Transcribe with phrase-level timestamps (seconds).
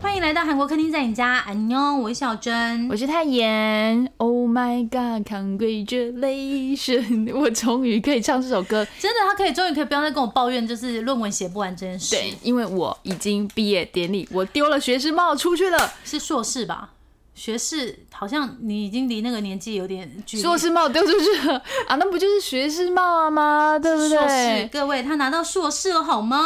[0.00, 4.08] 欢迎来到韩国客厅在你家，安妞，我是小珍，我是泰妍。
[4.18, 7.30] Oh my god，congratulation！
[7.36, 12.14] 我终于可以唱这首歌，真的，他可以终于可以不要再跟我抱怨，就是论文写不完这件事。
[12.14, 16.90] 对，因为我已经毕业典礼，我丢了学士帽出去了，是硕士吧？
[17.34, 20.42] 学士好像你已经离那个年纪有点距离。
[20.42, 23.76] 硕士帽丢出去了啊，那不就是学士帽吗？
[23.76, 24.68] 对不对？
[24.72, 26.38] 各位，他拿到硕士了好吗？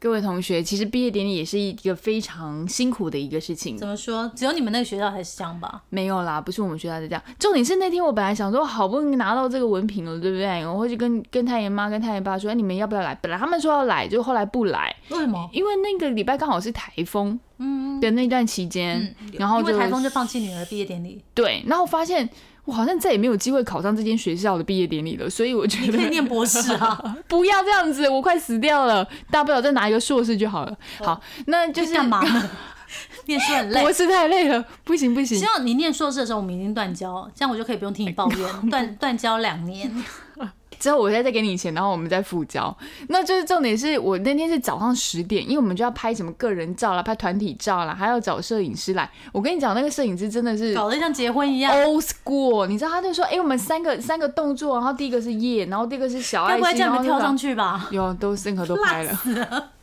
[0.00, 3.76] 各位同学，其实毕业典礼也是一个非常辛苦的一个事情。
[3.76, 4.32] 怎么说？
[4.34, 5.82] 只有你们那个学校才是这样吧？
[5.90, 7.22] 没有啦，不是我们学校是这样。
[7.38, 10.66] 重点是那天我本来想说，好不容易拿到这个文凭了，对不对？
[10.66, 13.14] 我会去跟跟太爷妈、跟太爷爸说，哎，你们要不要来？
[13.16, 14.96] 本来他们说要来，就后来不来。
[15.10, 15.50] 为什么？
[15.52, 21.22] 因为那个礼拜刚好是台风，嗯，的那段期间，然后因为台风就放弃女儿毕业典礼。
[21.34, 22.26] 对，然后发现。
[22.70, 26.96] 我好像再也没有机会考上这间学校的毕业典礼了，所以我觉得可以念博士啊！
[27.26, 30.78] 不要这样子，我快死掉了，大不了再拿一个硕士就好了。
[31.00, 32.50] 好，那就是干嘛呢？
[33.26, 35.36] 念书很累，博士太累了，不行不行。
[35.36, 38.52] 希望你念硕士的时候，我们已经断交，这样我就可以不用听你抱怨。
[38.70, 39.92] 断断交两年。
[40.80, 42.76] 之后我再再给你钱，然后我们再付交。
[43.08, 49.08] 那就是重点是我那天是早上十点，因为我们就要拍什么个人照啦，拍团体照啦，还要找摄影师来。
[49.30, 52.66] 我跟你讲，那个摄影师真的是搞得像结婚一样，old school。
[52.66, 57.86] 你知道他就说，哎，我们三个三个动作，然后第一个是耶，然后第二个是小爱心，该不会叫你们跳上去吧？
[57.90, 59.70] 有，都任何都拍了。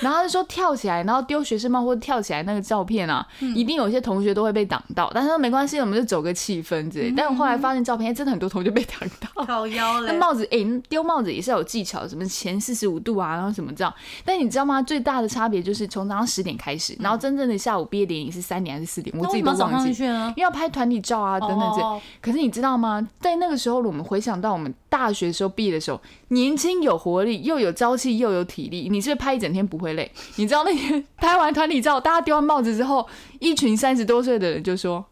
[0.00, 5.10] 然后他就说跳起来，然后丢学士帽或者跳起来那个照片啊，一定有些同学都会被挡到。
[5.14, 7.12] 但是说没关系，我们就走个气氛之类。
[7.16, 9.44] 但我后来发现照片真的很多同学被挡到。
[9.44, 10.12] 靠腰嘞。
[10.12, 13.92] 那帽子哎，丢帽子也是有技巧，什么前四十五度啊，然后什么这样。
[14.24, 14.82] 但你知道吗？
[14.82, 19.14] 最大的差别就是从早上十点开始，然后真正的下午毕业典礼是三点还是四点？
[19.18, 20.02] 我自己都忘记。
[20.02, 21.82] 因为要拍团体照啊等等这。
[22.20, 23.06] 可是你知道吗？
[23.20, 28.88] 在那个时候，我们回想到我们大学时候毕业的时候，年轻有活力，又有朝气，又有体力。
[28.90, 30.10] 你是不是拍一整天不会累？
[30.36, 33.08] 你知道那天拍完团体照，大家丢完帽子之后，
[33.40, 35.04] 一群三十多岁的人就说：“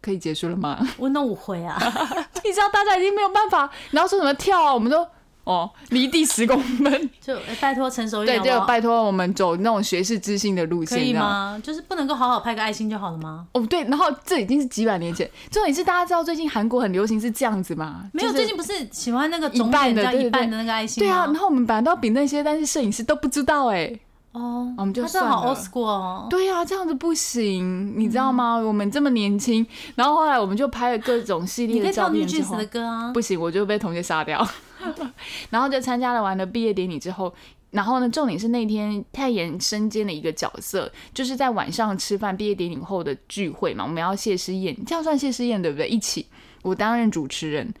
[0.00, 1.76] 可以结束了吗？”我那五回啊，
[2.44, 5.06] 你知道大家已经没有办法，然后说什么跳啊，我们都
[5.46, 11.56] 哦离地十公分， 就拜托成熟一点，对，就拜托我们走那种学士知性的路线，可以吗？
[11.62, 13.46] 就是不能够好好拍个爱心就好了吗？
[13.52, 18.04] 哦，对，然后这已经是几百年前，重点是大家知道最近韩国很流行是这样子吗？
[18.12, 23.98] 没有，最近不是喜欢那个一半的一半的那个爱心对啊，然后我们本来都要比那些，但是摄影师都不知道哎。
[24.32, 26.26] 哦，我们就算好 old school 哦。
[26.28, 28.56] 对呀，这样子不行，你知道吗？
[28.56, 34.46] 我们这么年轻，然后后来我们就拍了各种系列的照片之后，的歌啊，不行，我就被同学杀掉。
[35.50, 37.32] 然后就参加了完了毕业典礼之后，
[37.70, 45.88] 然后呢，重点是那天太妍身兼的一个角色，就是在晚上吃饭毕业典礼后的聚会嘛，我们要谢师宴，这样算谢师宴对不对？
[45.88, 46.26] 一起，
[46.62, 47.72] 我担任主持人，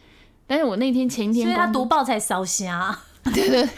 [0.46, 2.98] 但是我那天前一天，所以他读报才烧瞎，
[3.34, 3.68] 对对。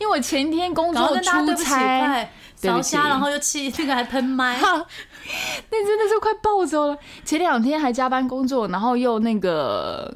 [0.00, 6.98] 因为我前天工作出差，烧虾，然后又气那个还喷麦，那真的是快暴走了。
[7.24, 10.12] 前两天还加班工作，然后又那个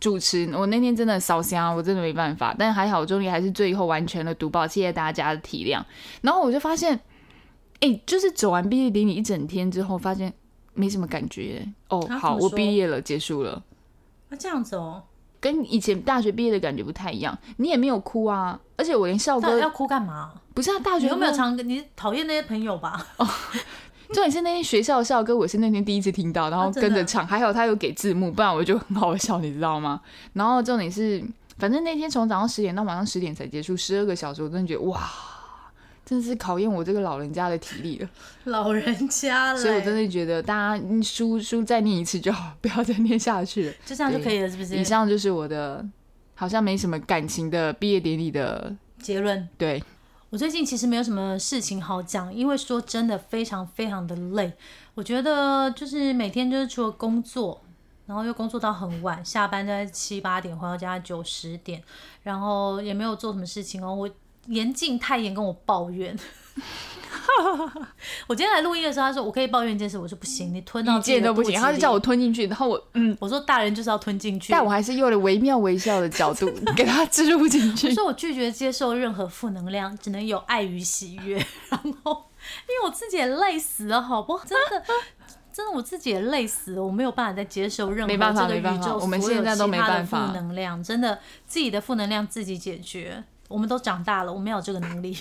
[0.00, 2.54] 主持，我那天真的烧香，我真的没办法。
[2.58, 5.82] 但还好，终于还是最后完成了读报，谢谢大家的体谅。
[6.22, 6.98] 然后我就发现，
[7.80, 10.32] 哎，就是走完毕业典礼一整天之后，发现
[10.74, 11.66] 没什么感觉。
[11.88, 13.62] 哦，好，我毕业了，结束了。
[14.28, 15.02] 那这样子哦。
[15.38, 20.32] 跟以前大学毕业的感觉不太一样，你也没有哭啊，而且我连笑歌要哭干嘛？
[20.54, 21.62] 不是啊，大学有没有唱歌？
[21.62, 23.06] 你讨厌那些朋友吧？
[23.18, 23.28] 哦，
[24.14, 30.00] 重点是那天学校校歌，我是那天第一次听到，然后跟着唱，还好他有给字幕，不然我就很好笑，你知道吗？
[30.32, 31.22] 然后重点是，
[31.58, 35.00] 反正那天从早上十点到晚上十点才结束，十二个小时，我真的觉得哇。
[36.08, 38.08] 真的是考验我这个老人家的体力了，
[38.44, 44.76] 老人家了，所以我真的觉得大家书书再念一次就好，不要再念下去了，就这样就可以了，是不是？
[44.76, 45.84] 以上就是我的
[46.36, 49.48] 好像没什么感情的毕业典礼的结论。
[49.58, 49.82] 对
[50.36, 54.52] 我最近其实没有什么事情好讲，因为说真的非常非常的累，
[54.92, 57.62] 我觉得就是每天就是除了工作，
[58.04, 61.82] 然后又工作到很晚，下班在七八点回到家九十点，
[62.22, 64.10] 然后也没有做什么事情哦，我。
[64.48, 66.16] 严禁太严跟我抱怨。
[68.28, 77.88] 我今天来录音的时候，他说我可以抱怨一件事，我说不行，你吞到一件都不行，他就叫我吞进去，然后我嗯，我说大人就是要吞进去，但我还是用了惟妙惟肖的角度 给他植入进去。
[77.88, 81.36] 我说我拒绝接受任何负能量，只能有爱与喜悦。
[81.68, 82.24] 然后
[82.68, 84.44] 因为我自己也累死了，好不好？
[84.44, 84.82] 真的
[85.52, 93.24] 真的我自己也累死了，我没有办法再接受任何这个宇宙我们现在都没办法负能量，真的自己的负能量自己解决。
[93.48, 95.16] 我们都长大了，我没有这个能力。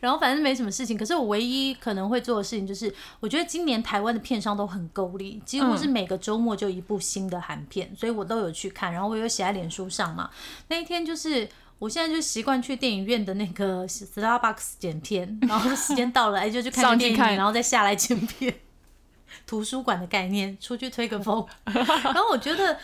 [0.00, 10.30] 然后反正没什么事情，可是我唯一可能会做的事情就是，我觉得今年台湾的片商都很够力，几乎是每个周末就一部新的韩片，所以我都有去看，然后我有写在脸书上嘛。
[10.68, 11.48] 那一天就是，
[11.78, 18.54] 我现在就习惯去电影院的那个 Starbucks 剪片，然后时间到了，哎就去看电影，然后再下来剪片。
[19.46, 21.46] 图书馆的概念，出去推个风。
[21.64, 22.78] 然后我觉得。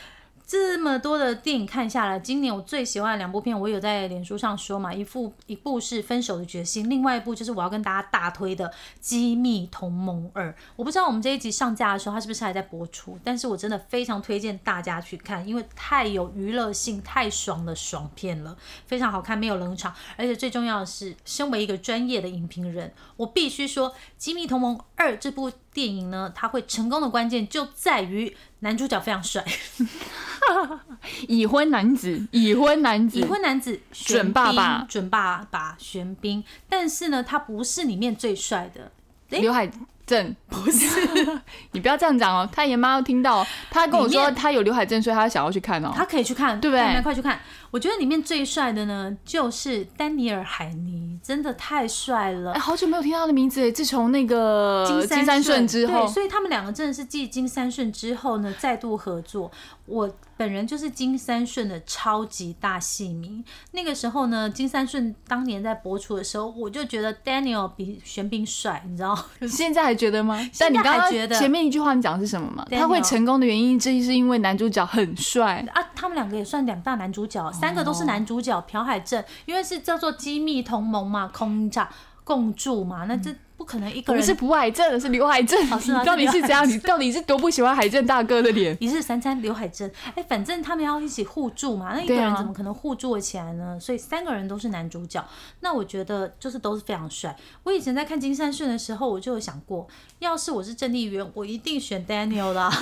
[0.49, 8.67] 这么多的电影看下来，今年我最喜欢的两部片，我有在脸书上说嘛，一部一部是《分手的决心》，另外一部就是我要跟大家大推的
[8.99, 10.51] 《机密同盟二》。
[10.75, 13.19] 我不知道我们这一集上架的时候，它是不是还在播出？
[13.23, 18.57] 但是我真的非常推荐大家去看，因为太有娱乐性、太爽的爽片了，
[18.87, 29.45] 非常好看，没有冷场，而且最重要的是，身为一个专业的影评人，我必须说，《机密同盟二》这部电影呢，它会成功的关键就在于男主角非常帅。
[31.29, 36.43] 已婚男子，已婚男子，已婚男子，准爸爸，准爸爸，玄彬。
[36.69, 38.91] 但是呢，他不是里面最帅的，
[39.29, 39.71] 刘海。
[40.09, 40.87] 正不是，
[41.73, 42.49] 你不要这样讲哦。
[42.51, 45.93] 他爷妈要听到，他跟我说他有刘海正，所以他想要去看哦。
[45.95, 47.03] 他可以去看，对不对？
[47.03, 47.39] 快去看！
[47.71, 52.53] 我觉得里面最帅的呢，就是丹尼尔海尼，真的太帅了。
[52.53, 53.71] 哎，好久没有听到他的名字哎。
[53.71, 59.51] 自从那个金三顺之后，所以他们两个真的是继金三顺之后呢，再度合作。
[59.87, 63.43] 我本人就是金三顺的超级大戏迷。
[63.73, 69.19] 那个时候呢，金三顺当年在播出的时候，我就觉得 Daniel 比玄彬帅，你知道？
[69.49, 70.39] 现在还觉得吗？
[70.59, 72.67] 但你刚刚前面一句话你讲的是什么吗？
[72.71, 75.83] 他会成功的原因之一是因为男主角很帅啊。
[75.95, 78.61] 他们两个也算两大男主角，三个都是男主角。
[78.63, 81.89] 朴海镇因为是叫做机密同盟嘛，空炸
[82.25, 83.35] 共筑嘛，那这。
[83.59, 85.61] 不可能一个人不是朴海镇，是刘海镇。
[85.67, 86.65] 你到底是怎样？
[86.69, 88.77] 你到底是多不喜欢海镇大哥的脸？
[88.79, 93.77] 一日三餐刘海镇，哎，反正他们要一起互助嘛，那一个人怎么可能互助得起来呢？
[93.81, 95.27] 所以三个人都是男主角，
[95.59, 97.37] 那我觉得就是都是非常帅。
[97.65, 99.89] 我以前在看金三顺的时候，我就有想过，
[100.21, 102.73] 要是我是郑丽媛，我一定选 Daniel 啦，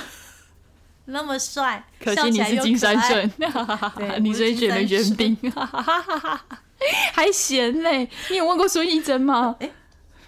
[1.07, 1.83] 那么帅。
[2.03, 3.31] 可惜你是金三顺，
[4.23, 5.35] 你所以选了袁冰，
[7.13, 8.09] 还嫌嘞？
[8.29, 9.55] 你有问过孙艺珍吗？
[9.59, 9.69] 哎。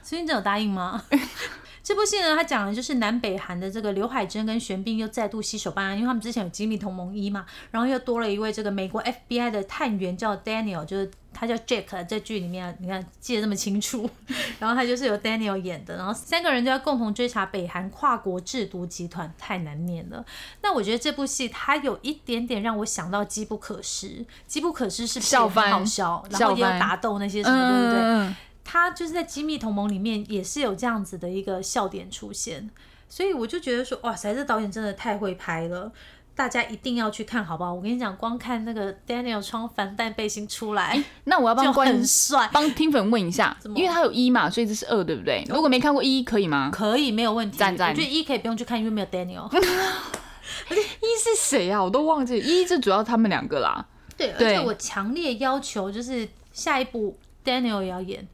[0.01, 1.03] 孙艺珍有答应吗？
[1.89, 14.07] 这部戏呢，它讲的就是南北韩的这个刘海珍跟玄彬又再度携手办案，因为他们之前有机密同盟一嘛，然后又多了一位这个美国 FBI 的探员叫 Daniel，就是他叫 Jack，在剧里面你看记得这么清楚，
[14.59, 20.23] 然后他就是由 Daniel 演的，然后三个人就要共同追查北韩跨国制毒集团，太难念了。
[20.61, 24.07] 那我觉得这部戏它有一点点让我想到《机不可失》，
[24.45, 28.35] 《机不可失》是笑翻，好笑，然后也有打斗那些什么，对不对？
[28.71, 32.69] 他就是在机密同盟里面也是有这样子的一个笑点出现，
[33.09, 35.91] 所以我就觉得说，哇塞，这导演真的太会拍了，
[36.35, 37.73] 大家一定要去看，好不好？
[37.73, 45.43] 我跟你讲，光看那个 Daniel 穿防弹背心出来，那我要帮 很帅，帮听粉问一下，因为他有一嘛，所以这是二，对不对？
[45.49, 46.69] 如果没看过一，可以吗？
[46.71, 47.57] 可以，没有问题。
[47.57, 49.49] 赞赞，我觉得一可以不用去看，因为没有 Daniel。
[50.69, 51.83] 一是谁啊？
[51.83, 53.83] 我都忘记，一是主要他们两个啦。
[54.15, 58.27] 对，而且我强烈要求就是下一部 Daniel 也要演。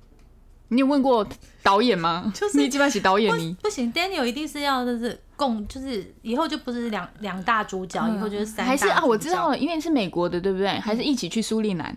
[0.69, 1.25] 你有问过
[1.61, 2.31] 导演吗？
[2.33, 3.91] 就是你基本上写导演，你不行。
[3.93, 8.65] Daniel 一定是要就是共，就是以后就不是两两大主角，以后就是三。
[8.65, 10.67] 还是啊，我知道了，因为是美国的，对不对？
[10.79, 11.95] 还是一起去苏利南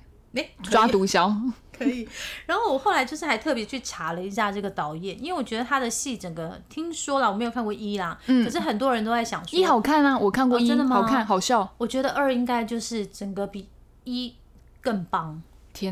[0.62, 1.52] 抓毒枭？
[1.76, 2.06] 可以。
[2.44, 10.96] 然后我后来就是还特别去查了一下这个导演，因为我觉得他的戏整个听说了，我没有看过一啦，嗯，可是很多人都在想说一好看啊，我看过一，真的吗？
[10.96, 11.72] 好看，好笑。
[11.78, 13.68] 我觉得二应该就是整个比
[14.04, 14.34] 一
[14.80, 15.40] 更棒。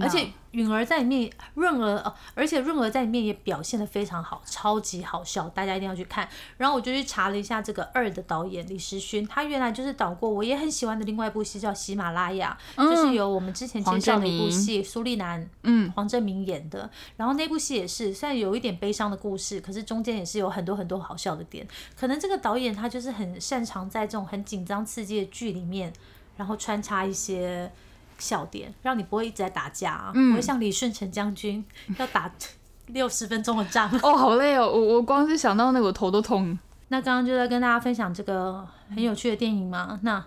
[0.01, 6.29] 而且允儿在里面，润儿哦，而且润儿在里面也表现的非常好，超级好笑，大家一定要去看。
[6.57, 12.57] 然后我就去查了一下这个二的导演李时勋，他原来就是导过我也很喜欢的另外一部戏叫《喜马拉雅》，
[12.91, 16.91] 就是由我们之前介绍的一部戏苏丽南，嗯，黄正明演的。
[17.17, 21.67] 然后那部戏也是虽然有一点悲伤的故事，可是中间也是有很多很多好笑的点。
[21.95, 25.93] 可能这个导演他就是很擅长在这种很紧张刺激的剧里面，
[26.37, 27.71] 然后穿插一些。
[28.19, 31.65] 笑点让你不会一直在打架啊，不会像李舜臣将军
[31.99, 32.31] 要打
[32.89, 36.57] 六十分钟的仗哦，好累哦，我我光是想到那个头都痛。
[36.89, 40.25] 那刚刚就在跟大家分享这个很有趣的电影嘛，那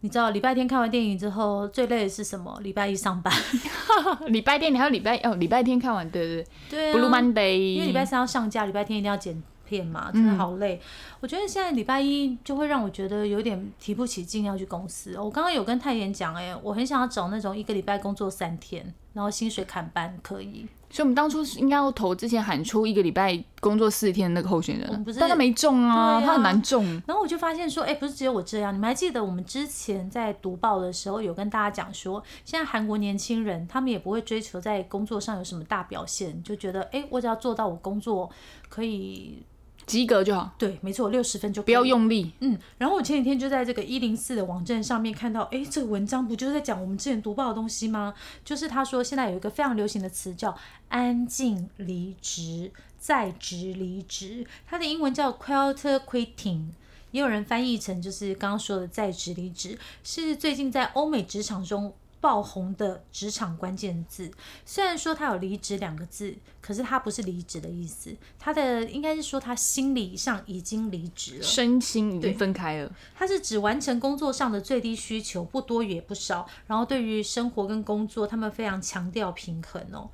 [0.00, 2.58] 你知道礼拜天看完电影之后最累的是什么？
[2.62, 3.32] 礼拜一上班，
[4.28, 9.42] 礼拜天你还有礼拜哦，礼拜天看完对对对，Blue Monday，因为礼拜三要上架，礼拜天一定要剪。
[9.66, 10.80] 片嘛，真的好累。
[11.20, 15.18] 我觉得现在礼拜一就会让我觉得有点提不起劲要去公司。
[15.18, 20.66] 我刚刚有跟太妍讲，哎，我很想要找那种一个礼拜工作三天，然后薪水砍班可以。
[20.88, 26.84] 所以我们当初应该要投之前喊出一个礼拜工作四天的那个候选人，但他没中啊，他很难中。
[27.04, 38.30] 然后我就发现说，哎，不是只有我这样，你们还记得我们之前在读报的时候有跟大家讲说，现在韩国年轻人他们也不会追求在工作上有什么大表现，就觉得哎，我只要做到我工作
[38.68, 39.42] 可以。
[39.86, 40.52] 及格就好。
[40.58, 42.32] 对，没错，六十分就不要用力。
[42.40, 48.12] 嗯，然后我前几天就在这个一零四的网站上面看到，哎，这个文章不就是在讲我们之前读报的东西吗？
[48.44, 50.56] 就是他说现在有一个非常流行的词叫
[50.90, 56.64] “安静离职”，在职离职，它的英文叫 “quiet quitting”，
[57.12, 61.94] 也有人翻译成就是刚刚说的“在职离职”，是最近在欧美职场中。
[62.26, 64.28] 爆红的职场关键字，
[64.64, 72.92] 虽然说他有离职两个字，可是他不是离职的意思，他的应该是说他心理上已经离职了，身心已经分开了。
[73.14, 80.10] 他是指完成工作上的最低需求，不多也不少，然后对于生活跟工作，他们非常强调平衡哦。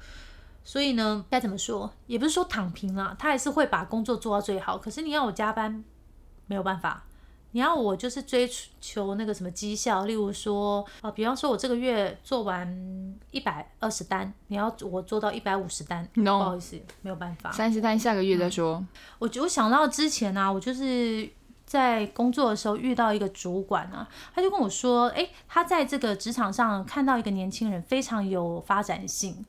[0.62, 4.76] 所以呢，该怎么说，也不是说躺平了，他还是会把工作做到最好。
[4.76, 5.83] 可是你要我加班，
[6.45, 7.07] 没有办法。
[7.52, 17.52] 你要我就是追求那个什么绩效，例如说，啊，比方说我这个月做完一百二十单，你要我做到一百五十单，no，，不好意思，没有办法。
[17.52, 18.85] 三十单下个月再说。
[19.18, 21.28] 我我想到之前啊，我就是
[21.64, 29.44] 在工作的时候遇到一个主管啊，他就跟我说，哎，他在这个职场上看到一个年轻人非常有发展性。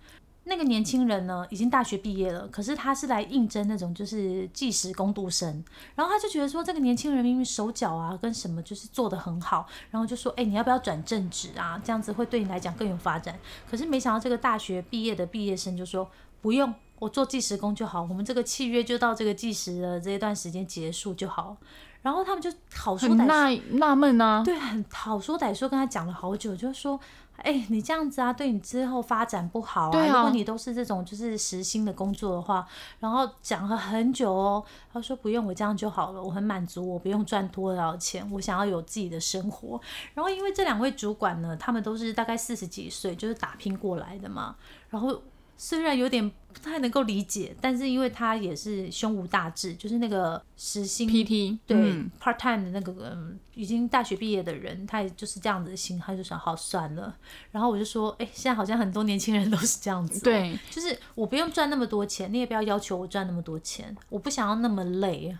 [0.45, 5.63] 那个年轻人呢，已经大学毕业了，可是他是来应征那种就是计时工读生，
[5.95, 13.39] 然后他就觉得说这个年轻人明明手脚啊跟什么就是做的很好，然后就说哎你要不要转正职啊，这样子会对你来讲更有发展。
[13.71, 16.09] 可是没想到这个大学毕业的毕业生就说
[16.41, 21.55] 不用，我做计时工就好，我们这个契约就到这个计时的这一段时间结束就好。
[22.01, 26.99] 然后他们就好说歹纳纳闷啊，对，很好说歹说跟他讲了好久，就是说。
[27.43, 30.07] 哎，你这样子啊，对你之后发展不好啊。
[30.07, 32.65] 如果你都是这种就是实薪的工作的话，
[32.99, 39.79] 然后讲了很久哦，他说不用，我这样就好了，我很满足，我不用赚多少钱，我想要有自己的生活。
[40.13, 44.55] 然后因为这两位主管呢，他们都是大概四十几岁，就是打拼过来的嘛，
[44.89, 45.21] 然后。
[45.63, 51.77] 虽然有点不太能够理解，但是因为他也是胸无大志，就是那个时薪 PT 对
[52.19, 57.15] part time 的那个嗯，已经大学毕业的人，他也就是这样子的心，他就想好算了。
[57.49, 65.33] 然后我就说，哎，现在好像很多年轻人都是这样子，对，就是我不用赚那么多钱，你也不要要求我赚那么多钱，我不想要那么累。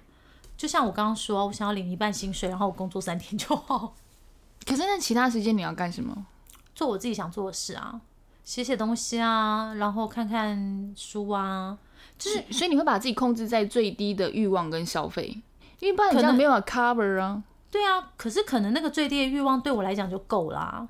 [0.56, 3.94] 就像我刚刚说，我想要领一半薪水，然后我工作三天就好。
[4.66, 6.26] 可是那其他时间你要干什么？
[6.74, 8.00] 做我自己想做的事啊。
[8.44, 11.78] 写写东西啊，然后看看书啊，
[12.18, 15.42] 就是所以你会把自己控制在最低的欲望跟消费，
[15.80, 17.44] 因为不然你这样没有办法 cover 啊。
[17.72, 20.88] 对啊，可是可能那个最低的欲望对我来讲就够啦。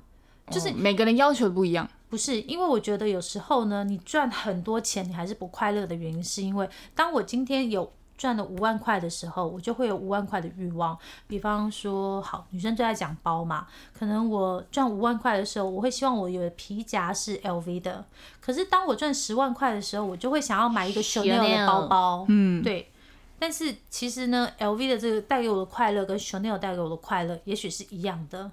[0.50, 1.88] 就是每个人要求不一样。
[2.10, 7.92] 不是，因为我觉得有时候呢，你赚很多钱，你还是不快乐的原因，是因为当我今天有。
[8.16, 10.96] 赚了五万块的时候，我就会有五万块的欲望。
[11.26, 18.04] 比方说，好，女生最爱讲包嘛，可能我赚五万块的时候，我会希望我有皮夹是 LV 的。
[18.40, 22.26] 可是当我赚十万块的时候，我就会想要买一个 Chanel 的包包。
[22.28, 22.90] 嗯，对。
[23.38, 28.52] 但是其实呢，LV 的这个带给我的快乐跟 Chanel 带给我的快乐，也许是一样的，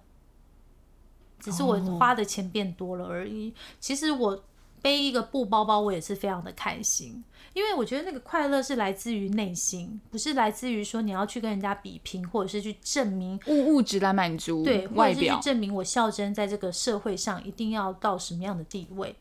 [1.39, 3.53] 只是我花的钱变多了而已。
[3.79, 4.43] 其实我。
[4.81, 7.23] 背一个布包包，我也是非常的开心，
[7.53, 19.15] 因为我觉得那个快乐是来自于内心，不是来自于说你要去跟人家比拼，或者是去证明物物质来满足，对，或者是去证明我孝真在这个社会上一定要到什么样的地位。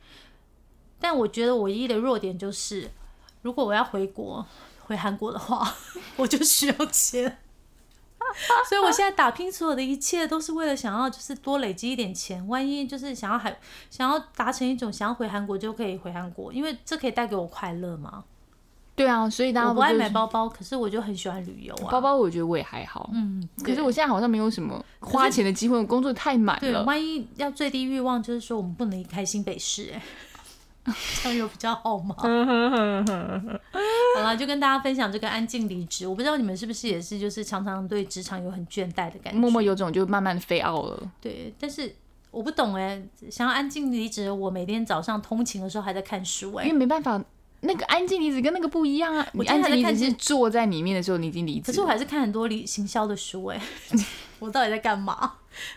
[0.98, 2.90] 但我觉得唯一的弱点就是，
[3.42, 4.46] 如果我要回国
[4.80, 5.76] 回韩国的话，
[6.16, 7.38] 我就需要钱。
[8.68, 12.46] 所以，我现在打拼所有的一切，都是为了想要，就是多累积一点钱。
[12.48, 13.56] 万一就是想要还
[13.90, 18.24] 想要达成一种想要回韩国就可以回韩国，因为这可以带给我快乐嘛。
[18.96, 21.88] 对啊，所以大家我不爱买包包，可是我就很喜欢旅游啊。
[21.90, 23.48] 包包我觉得我也还好，嗯。
[23.64, 26.60] 可是我现在好像没有什么花钱的机会，我工作太满了。
[26.60, 30.02] 对，万一要最低欲望，就是说我们不能离开新北市，哎。
[31.22, 32.14] 这样有比较好吗？
[32.16, 32.28] 好
[34.22, 36.06] 了，就跟大家分享这个安静离职。
[36.06, 41.10] 我不知道你们是不是也是，就是常常对职场有很倦怠的感觉，默默有种就慢慢的飞傲了。
[41.20, 41.94] 对，但是
[42.30, 47.22] 我不懂哎，想要安静离职，我每天早上通勤的时候还在看书哎，因为没办法，
[47.60, 49.26] 那个安静离子跟那个不一样啊。
[49.32, 53.60] 你安静离子是坐在里面的时候，你已经离职，可是我还是看很多离行销的书哎。
[54.40, 55.34] 我到底在干嘛？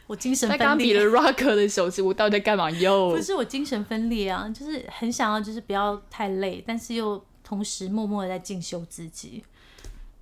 [0.08, 0.66] 我精神分裂。
[0.66, 2.72] 刚比了 rocker 的手势，我到底在干嘛？
[2.72, 9.44] 哟，不是我精神分裂啊，就是很想要，就是不要太累，但是又同时默默的在进修自己，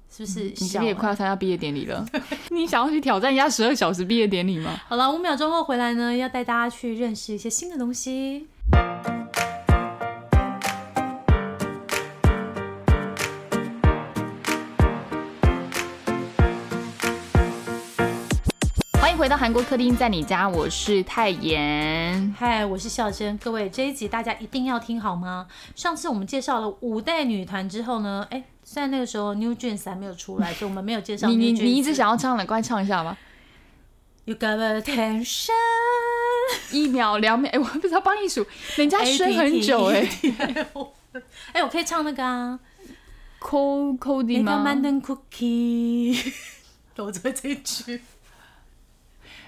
[0.10, 0.40] 是不是？
[0.46, 2.04] 你是不是也快要参加毕业典礼了？
[2.50, 4.76] 你想要去挑战一下十二小时毕业典礼吗？
[4.88, 8.48] 好了，五秒钟后回来呢，要带大家去认识一些新的东西。
[19.22, 22.36] 回到韩国客厅，在你家，我是泰妍。
[22.40, 23.38] 嗨，我是孝珍。
[23.38, 25.46] 各位，这一集大家一定要听好吗？
[25.76, 31.28] 上次我们介绍了五代女团之后呢，哎，虽然那个时候 New Jeans 还没有出来， 所以我们没有介绍。
[31.28, 33.16] 你你你一直想要唱的，快唱一下吧。
[34.26, 35.52] You got attention，
[36.72, 38.44] 一秒两秒，哎，我不知道帮你数，
[38.78, 40.10] 人家睡很久哎。
[41.54, 42.60] 哎， 我可以唱那个啊
[43.40, 44.64] ，Cold Cold 吗？
[44.64, 46.34] 那个 Mandan Cookie，
[46.98, 48.02] 我只会这一句。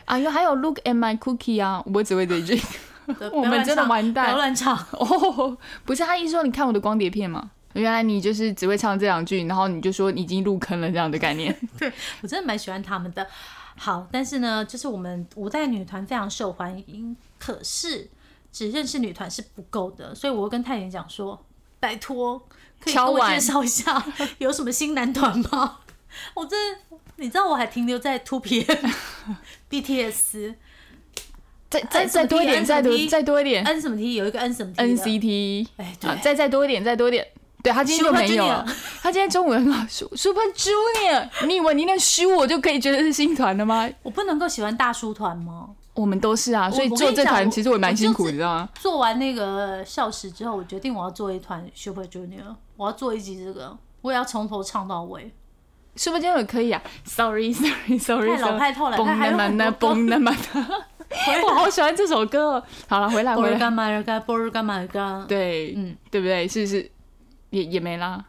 [0.05, 2.62] 啊，因为还有 Look at my cookie 啊，我只会这一句。
[3.33, 5.57] 我们真的完蛋，不要乱唱 哦。
[5.83, 7.51] 不是他一说你看我的光碟片吗？
[7.74, 11.53] 原来你就是只会唱这两句，然后你就说已经入坑了这样的概念。
[11.77, 11.91] 对
[12.22, 13.27] 我真的蛮喜欢他们的。
[13.75, 18.10] 好，但是呢，就是我们五代女团非常受欢迎，可是
[18.51, 21.43] 只认识女团是不够的，所以我会跟太妍讲说，
[21.79, 22.38] 拜托，
[22.79, 24.05] 可以给我介绍一下
[24.38, 25.79] 有什么新男团吗？
[26.36, 26.55] 我这
[27.17, 30.55] 你知道我还停留在 Two PM，BTS，
[31.70, 37.25] 再再再多一点，再多再多一点，N 什么 T 有一个 N 什么 T，NCT，哎对，再再多一点，再多一点，
[37.63, 38.65] 对他今天就没有了，
[39.01, 43.89] 他今天中午很好，Super Junior，你以为你能输我就可以觉得是新团的吗？
[44.03, 45.70] 我不能够喜欢大叔团吗？
[45.96, 48.70] 我们都是啊，所以做这团其实我蛮辛苦，你知道吗？
[48.79, 55.32] 做完那个校史之后，我决定我要做一团 Super Junior，我要做一集这个，我也要从头唱到尾。
[55.95, 58.97] 是不是这样也可以啊？Sorry，Sorry，Sorry，太老派透了。
[58.97, 60.85] 崩那么的，崩那么的，
[61.47, 62.63] 我好喜欢这首歌。
[62.88, 63.59] 好了，回来回来。
[63.59, 65.25] 干嘛干波日干嘛干？
[65.27, 66.47] 对，嗯，对不对？
[66.47, 66.91] 是不是？
[67.51, 68.23] 也也没啦。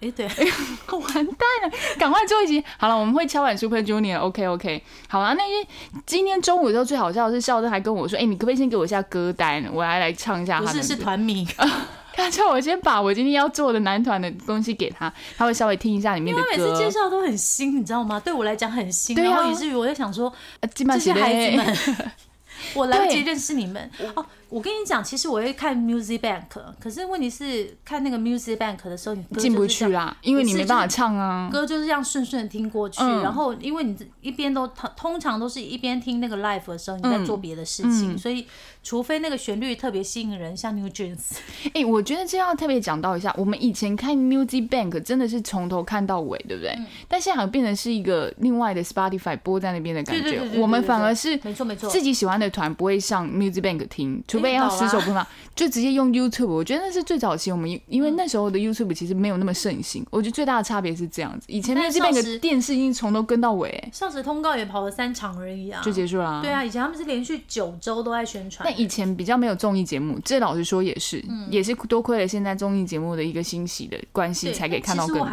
[0.00, 0.26] 哎，对，
[0.90, 2.64] 完蛋了，赶快做一集。
[2.78, 4.18] 好了，我们会敲完 Super Junior。
[4.18, 4.82] OK，OK。
[5.08, 5.64] 好了，那因
[6.06, 11.46] 今天中午的时候最好笑的是，笑正还跟我说：“哎，你可不可以先给我一下歌单，我来来唱一下。”不是，是团名。
[12.16, 16.48] 他叫我先把我今天要做的男团的东西给他，他会稍微听一下里面的歌。
[16.50, 18.20] 每次介绍都很新，你知道吗？
[18.20, 20.32] 对我来讲很新，然后以至于我在想说，
[20.74, 21.76] 这些孩子们，
[22.74, 24.24] 我来不及认识你们哦。
[24.52, 26.42] 我跟你讲，其实我会看 Music Bank，
[26.78, 31.48] 可是问题是看那个 Music Bank 的时候，你进不去啦，因为你没办法唱啊。
[31.50, 38.46] 歌就是这样顺顺的听过去，然后因为你一边都通常都是一边听那个 Live 的时候，你在做别的事情，所以
[38.82, 41.38] 除非那个旋律特别吸引人，像 New Jeans。
[41.72, 46.78] 哎，我觉得这要特别讲到一下，我们以前看 Music Bank 真的是从头看到尾，对不对？
[47.08, 55.26] 但现在好像变成是一个另外的 Spotify 播在那边的感觉，我们反而是没错没错，自己喜欢的团不会上 Music Bank 听，除非要死守不放。
[55.54, 57.52] 就直接用 YouTube，我觉得那是最早期。
[57.52, 61.44] 我们因为那时候的 YouTube 其实没有那么盛行，我觉得最大的差别是这样子。
[61.46, 66.40] 以前那这边个电视已经从头跟到尾，上时通告也跑了三场而已啊，就结束了。
[66.40, 68.66] 对啊，以前他们是连续九周都在宣传。
[68.66, 75.28] 那以前比较没有综艺节目，这老实说也是，也是多亏了现在综艺节目的一个欣喜的关系，才可以看到更多。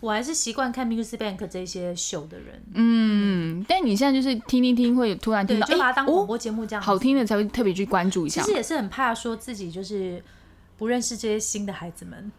[0.00, 2.62] 我还是习惯看 Music Bank 这些秀的人。
[2.74, 8.42] 嗯，但你现在就是听听听，会突然听到，就把它当广播节目这样，好听的才会特别去关注一下。
[8.42, 10.22] 其实也是很怕说自己就是
[10.78, 12.32] 不认识这些新的孩子们。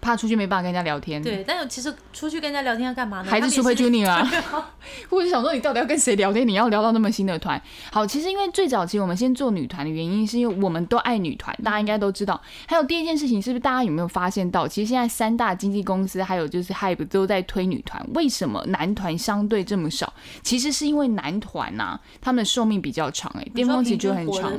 [0.00, 1.22] 怕出去没办法跟人家聊天。
[1.22, 3.30] 对，但是其实出去跟人家聊天要干嘛呢？
[3.30, 4.30] 还是 Super Junior 啊？
[5.10, 6.46] 或者 想说你到底要跟谁聊天？
[6.46, 7.60] 你要聊到那么新的团？
[7.92, 12.40] 好，其实因为最早期我们先做女团的原因，是因为我们都爱女团，大家应该都知道。
[12.66, 20.12] 还有第一件事情，是不是大家有没有发现到，其实现在三大经纪公司还有就是 Hype 都在推女团，为什么男团相对这么少？
[20.42, 24.52] 其实是因为男团呐，他们的寿命比较长，哎，巅峰期就很长。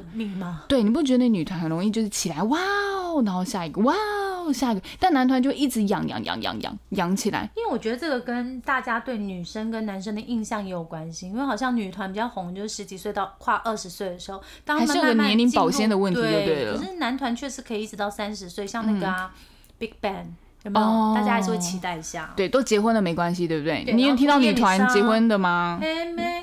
[0.67, 6.00] 对，你不觉得女团很容易就是起来哇哦，然后下一个哇哦，下一个，但男团就一直养。
[6.10, 11.28] 养养养养养起来，因为我觉得这个跟大家对女生跟男生的印象也有关系。
[11.28, 16.78] 因为好像女团比较红，就是十几岁到跨二十岁的时候，当他们有个年龄保鲜的问题，对对了。
[16.78, 19.32] 可是男团确实可以一直到三十岁，像那个啊
[19.78, 20.26] ，Big Bang
[20.63, 21.13] 有没有？
[21.13, 22.34] 大家还是会期待一下。
[22.36, 23.84] 对，都结婚了没关系，对不对？
[23.94, 25.80] 你有听到女团结婚的吗？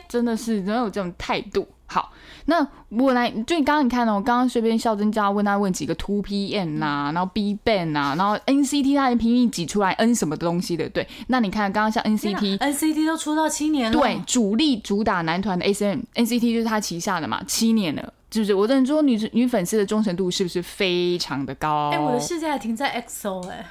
[0.08, 1.66] 真的是，真有这种态度。
[1.86, 2.12] 好。
[2.48, 11.06] 那我来，就你刚刚你看哦，我刚刚随便笑真家问他问几个 Two PM 呐，然后 B Ban 呐，然后 NCT 他还拼命挤出来 N 什么东西的，对。
[11.26, 18.54] 那你看刚刚像 NCT，NCT 都出道七年了，对，主力主打男团的 SM，NCT 就是他旗下的嘛，七年了，是不是？
[18.54, 21.90] 我能说女女粉丝的忠诚度是不是非常的高？
[21.92, 23.66] 哎，我的世界还停在 XO 哎。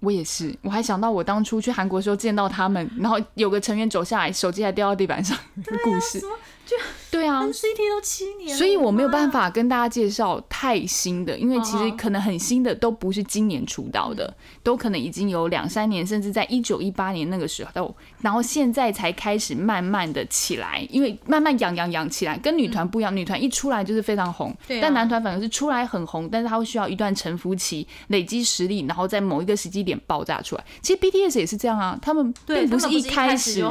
[0.00, 6.20] 我也是，我还想到我当初去韩国时候见到他们，然后有个成员走下来，手机还掉到地板上的 故事。
[6.66, 6.76] 就
[7.12, 24.52] 对啊，NCT 都七年，所以我没有办法跟大家介绍太新的，因为其实可能很新的都不是今年出道的，都可能已经有两三年，甚至在一九一八年那个时候，然后现在才开始慢慢的起来，因为慢慢养养养起来，跟女团不一样，女团一出来就是非常红，
[24.82, 30.64] 但男团反而是出来很红，但是他会需要一段沉浮期，累积实力，然后在某一个时机点爆炸出来。
[30.82, 33.64] 其实 BTS 也是这样啊，他们并不是一开始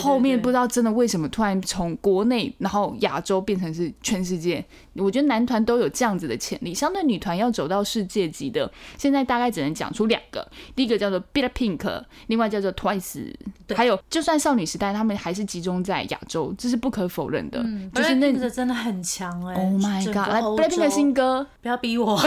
[0.00, 4.64] 后面不知道真的为什么突然从国内然后亚洲变成是全世界。
[4.94, 13.34] 我觉得男团都有这样子的潜力，相对女团要走到世界级的，现在大概只能讲出两个，第一个叫做 BLACKPINK，另外叫做 TWICE，
[13.74, 17.64] 还有就算少女时代，他们还是集中在亚洲，这是不可否认的。
[17.94, 20.28] 就是那个真的很强哎！Oh my god！
[20.28, 22.18] 来 BLACKPINK 的新歌，不要逼我。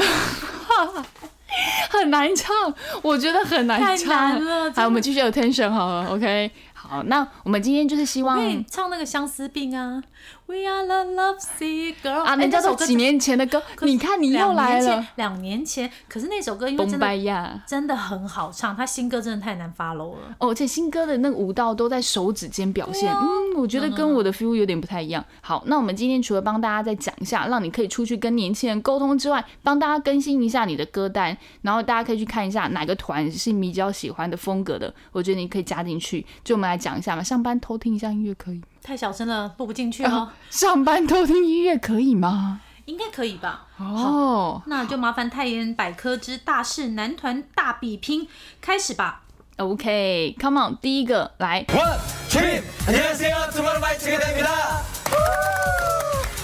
[1.89, 2.53] 很难唱，
[3.01, 4.39] 我觉得很难唱。
[4.71, 6.49] 好，我们继续有 tension 好了，OK。
[6.89, 10.03] 好，那我们今天就是希望唱那个相思病啊。
[10.49, 13.61] We are the lovesick girl 啊，那叫做几年前的歌。
[13.81, 20.35] 你看你又来了，两年前，可是那首歌因为真的真的很好唱，他新歌真的太难 follow 了。
[20.39, 25.23] 哦，而且新歌的那个舞蹈都在手指间表现，嗯，我觉得跟我的 feel 有点不太一样。
[25.41, 36.25] 好，那我们今天除了帮大家再讲一下，让你可以出去跟年轻人沟通之外，帮大家更新一下你的歌单，然后大家可以去看一下哪个团是你比较喜欢的风格的，我觉得你可以加进去。
[36.43, 38.59] 就我们来讲一下嘛，上班偷听一下音乐可以。
[38.88, 40.30] 太小声了，录不进去哦。
[40.50, 42.60] 上班偷听音乐可以吗？
[42.86, 43.66] 应该可以吧。
[43.78, 48.28] 哦，那就麻烦泰妍百科之大势男团大比拼
[48.60, 49.22] 开始吧。
[49.56, 51.64] OK，Come on，第一个来。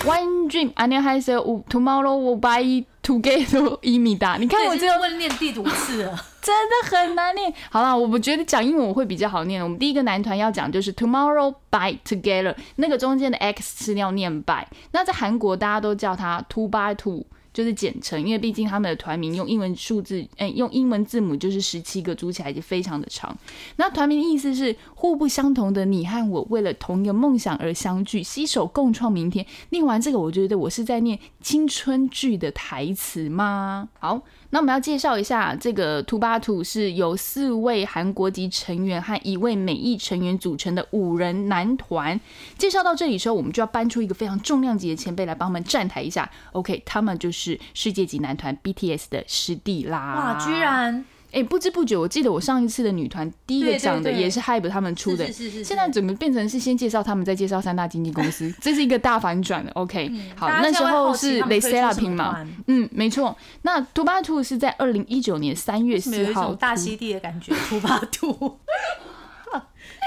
[0.02, 4.38] One dream，안녕하세 요。Tomorrow we'll buy together 이미 다。
[4.38, 7.51] 你看我这个问念第五次了， 真的很难念。
[7.71, 9.63] 好了，我们觉得讲英文我会比较好念。
[9.63, 14.67] 我们第一个男团要讲就是 Tomorrow by together，那个中间的 X 是要念 by。
[14.91, 17.25] 那在韩国大家都叫它 Two by Two。
[17.55, 23.33] 就是简称，因为毕竟他们的团名用英文数字，哎，用英文字母就是十七个，组起来就非常的长。
[23.77, 29.45] 那团名的意思是互不相同的你和我，为了同一个梦想而相聚，携手共创明天。
[29.69, 33.87] 念完这个，我觉得我是在念青春剧的台词吗？
[33.99, 34.21] 好。
[34.51, 42.19] 那我们要介绍一下，这个 Two by Two 是由四位韩国籍成员和一位美裔成员组成的五人男团。
[42.57, 46.29] 介绍到这里的时候，我们就要搬出一个非常重量级的前辈来帮我们站台一下。
[46.53, 50.15] OK，他们就是世界级男团 BTS 的师弟啦！
[50.15, 51.03] 哇，居然！
[51.35, 58.49] 哎，不知不觉，我记得我上一次的女团第一个讲的也是 Hype 他们出的，现在怎么变成是先介绍他们，再介绍三大经纪公司？
[58.61, 59.69] 这是一个大反转的。
[59.73, 62.47] OK，好，那时候是 l e s e l a 拼嘛？
[62.67, 63.35] 嗯，没错。
[63.63, 68.57] 那 Two by Two 是在二零一九年三月四号，大溪地的感觉，Two by Two。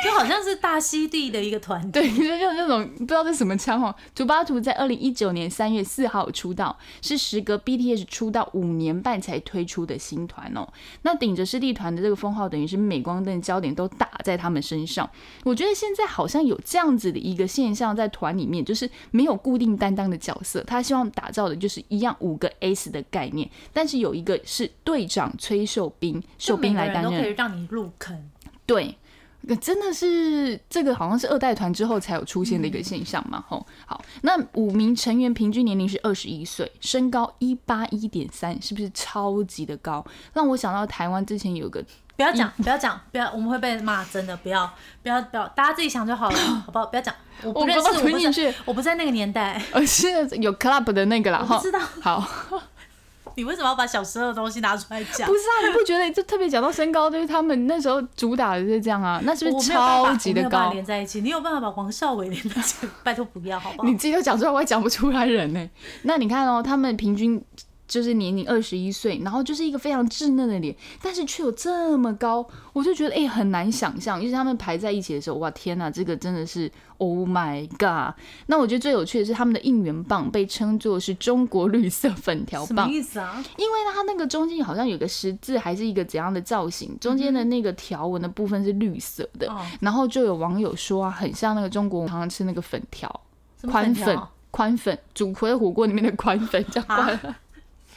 [0.04, 3.94] 就好像是大溪地的一个团队，对，就那种不知道是什么腔哦。
[4.14, 10.68] 图巴图在二零一九年三月四号出道，是时隔 BTS 出道五年半才推出的新团哦。
[11.02, 15.08] 那顶着师弟团的这个封号，等于是镁光灯焦点都打在他们身上。
[15.44, 28.30] 我觉得现在好像有这样子的一个现象，在团里面就是没有固定担当的角色，他希望打造的就是一样五个 S 的概念，但是有一个是队长崔秀斌，秀斌来担任，都可以让你入坑。
[28.64, 28.96] 对。
[29.61, 33.42] 真的是这个好像是二代团之后才有出现的一个现象嘛？
[33.48, 40.05] 吼，好，那五名成员平均年龄是二十一岁，身高一八一点三，是不是超级的高？
[40.35, 41.83] 让我想到台湾之前有个，
[42.16, 44.70] 不要讲，不要讲，不要，我们会被骂，真的不要，
[45.03, 46.87] 不要，不要，大家自己想就好了， 好不好？
[46.87, 52.29] 不要讲，我不认识，我不在，我不在那个年代，而是有 club 的那个啦，哈，知道，好。
[53.38, 55.29] 你为什么要把小时候的东西拿出来讲？
[55.29, 59.20] 不是啊，你不觉得就特别讲到身高，就是他们那时候主打的就是这样啊？
[59.22, 60.72] 那是不是超级的高？
[60.72, 62.88] 连在一起，你有办法把黄少伟连在一起？
[63.05, 63.88] 拜托不要，好不好？
[63.88, 65.70] 你自己都讲出来，我也讲不出来人呢。
[66.03, 67.40] 那你看哦，他们平均。
[67.88, 74.20] 就是年龄二十一岁，然后就是一个非常稚嫩的脸，但是却有这么高，我就觉得哎很难想象。
[74.20, 78.14] 就是他们排在一起的时候，哇天哪，这个真的是 Oh my God！
[78.46, 83.42] 那我觉得最有趣的是他们的应援棒被称作是中国绿色粉条棒，什么意思啊？
[83.57, 93.09] 因为它那个中间好像有个十字，还是一个怎样的造型，中间的那个条纹的部分是绿色的，然后就有网友说啊，很像那个中国常常吃那个粉条，
[93.62, 94.18] 宽粉，
[94.51, 97.18] 宽粉，煮回火锅里面的宽粉，叫宽。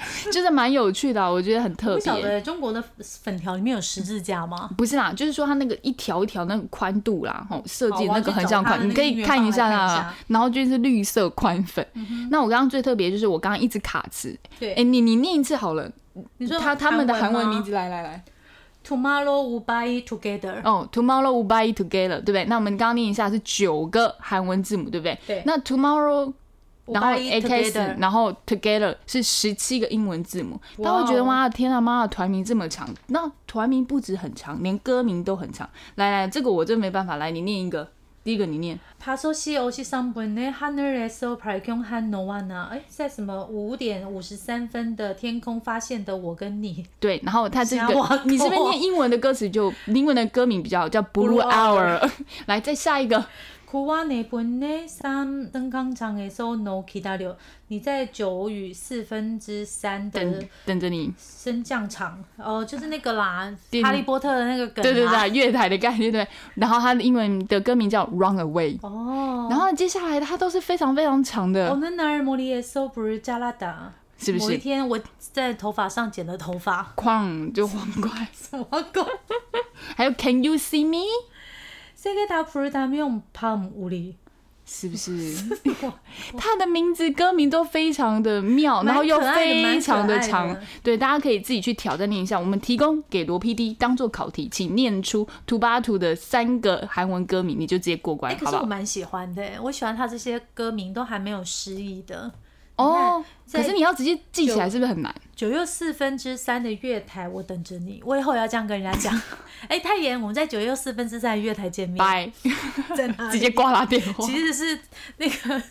[0.31, 1.95] 就是蛮有趣的，我觉得很特别。
[1.95, 2.83] 不晓得中国的
[3.21, 4.69] 粉条里面有十字架吗？
[4.77, 10.13] 不是啦，就是说它那个一条一条那个宽度啦，吼设计那个横向宽，你可以看一下啦。
[10.27, 11.85] 然后就是绿色宽粉。
[12.29, 14.37] 那我刚刚最特别就是我刚刚一直卡词。
[14.59, 15.91] 对，哎，你你念一次好了。
[16.37, 18.23] 你说他他们的韩文名字，来来来
[18.85, 20.59] Tomorrow we buy together。
[20.63, 22.45] 哦，Tomorrow we buy together，对不对？
[22.45, 25.17] 那我们刚刚念一下是九个韩文字母，对不对？
[25.27, 25.43] 对。
[25.45, 26.33] 那 Tomorrow，
[26.90, 30.60] 然后 X，然后 Together 是十七个英文字母。
[30.80, 35.68] 他会觉得哇，天啊，妈的团名这么长，那团名不止很长，连歌名都很长。
[35.96, 37.88] 来来，这个我真没办法，来你念一个。
[38.22, 38.78] 第一个你念。
[38.98, 42.68] 他说西欧是三分的하늘에서발견한너와 나。
[42.68, 46.84] 哎，在什么五点五十三分的天空发现的我跟你。
[47.00, 52.08] 对，然后他这个，你这边念英文的歌词就英文的歌名比较叫 Blue Hour。
[52.46, 53.24] 来，再下一个。
[53.71, 57.33] 苦哇内本内三登康场的时候，no kidario，
[57.69, 63.49] 你在九与四分之三等等着你升降场哦，就是那个啦，
[63.81, 66.27] 哈利波特的那个梗，对对对，月台的概念对。
[66.55, 71.69] 然后他的英文的歌名叫 Run Away 哦，然后接下来它都是非常非常长的。
[71.69, 74.43] 我们那儿莫里耶索布尔加拉达，是不是？
[74.43, 79.07] 某一天我在头发上剪了头发，哐就黄瓜 什么狗？
[79.95, 81.05] 还有 Can you see me？
[82.01, 84.15] 这个他不是他们用胖屋里，
[84.65, 85.11] 是不是？
[86.35, 90.55] 他的名字歌名都非常的妙，然后又非常的长。
[90.81, 92.39] 对，大家可以自己去挑战念一下。
[92.39, 98.61] 我们提供给罗 PD 当做考题，请念出图巴图的三个韩文歌名，你就直接过关，好不好？
[98.63, 102.31] 我蛮喜欢的，我喜欢他这些歌名都还没有失忆的。
[102.81, 105.13] 哦，可是你要直接记起来是不是很难？
[105.35, 108.01] 九又四分之三的月台，我等着你。
[108.05, 109.21] 我以后要这样跟人家讲。
[109.67, 111.97] 哎，太妍，我们在九又四分之三的月台见面。
[111.97, 112.31] 拜，
[112.95, 113.29] 在哪？
[113.31, 114.25] 直接挂他电话。
[114.25, 114.79] 其实是
[115.17, 115.61] 那个。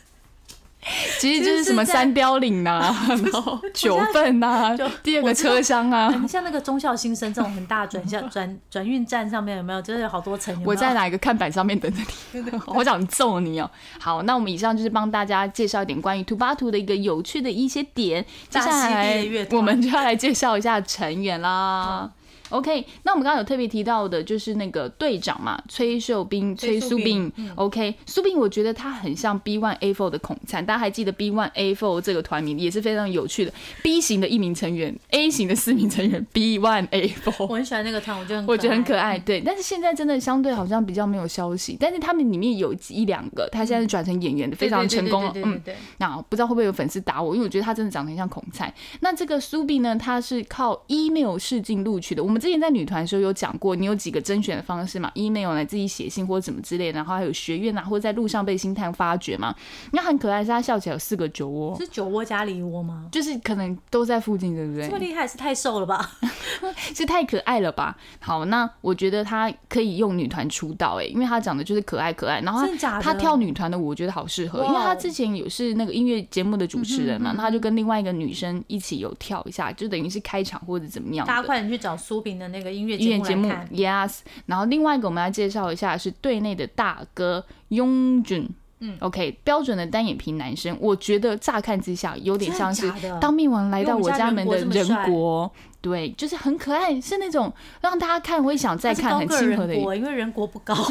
[1.21, 6.11] 其实就是什么三雕岭 呐，然后九份呐，第二个车厢啊。
[6.27, 9.83] 像那个忠孝新生这种很大转 向转转运站上面有没有？
[9.83, 10.59] 就是有好多层。
[10.65, 12.01] 我在哪一个看板上面等着
[12.33, 12.43] 你？
[12.67, 13.71] 我想揍你哦！
[14.01, 18.25] 好，那我们以上就是帮大家介绍一点关于图巴图的一个有趣的一些点。
[18.49, 22.11] 接下来我们就要来介绍一下成员啦。
[22.51, 27.33] OK，那我们刚刚有特别提到的，就是那个队长嘛，崔秀斌、崔苏斌。
[27.55, 33.53] OK，苏斌，我觉得他很像 B One A Four 的孔灿，大家还记得 B One A Four 这个团名也是非常有趣的。
[33.83, 37.47] B 型的一名成员，A 型的四名成员，B One A Four。
[37.47, 39.19] 我很喜欢那个团，我觉得我觉得很可爱。
[39.19, 45.33] 对，但是现在真的相对好像比较没有消息，但是他们里面有一两个，他现在转成演员的，非常成功了。
[45.37, 48.73] 嗯，对那不知道会不会有粉丝打我，因为我觉得他真的长得很像孔灿。
[49.01, 52.23] 那这个苏斌呢，他是靠 email 试镜录取的。
[52.23, 59.55] 我们之前在女团的时候有讲过，你有几个甄选的方式嘛？email 来自己写信或者怎么之类的，然后还有学院啊，或者在路上被星探发掘嘛。
[59.93, 63.09] 那很可爱，是他笑起来有四个酒窝，是酒窝加梨窝吗？
[63.13, 64.87] 就是可能都在附近，对不对？
[64.87, 66.11] 这么厉害是太瘦了吧？
[66.95, 67.97] 是太可爱了吧？
[68.21, 72.67] 好，那我觉得他可以用女团出道哎，因为他长得就是可爱可爱，然后
[73.03, 81.27] 他跳女团的舞，我觉得好适合，因为他之前有是那个音乐节目的主持人嘛，那他就跟另外一个女生一起有跳一下，就等于是开场或者怎么样。
[81.27, 83.49] 大家快点去找苏炳的那个音乐节目。
[83.73, 88.49] Yes，然后另外一个我们要介绍一下是队内的大哥雍俊，
[88.81, 100.75] 嗯，OK，标准的单眼皮男生，我觉得乍看之下有点像是当命王来到我家门的人国，对，就是很可爱，是那种让大家看会想再看很亲和的，因为人国不高。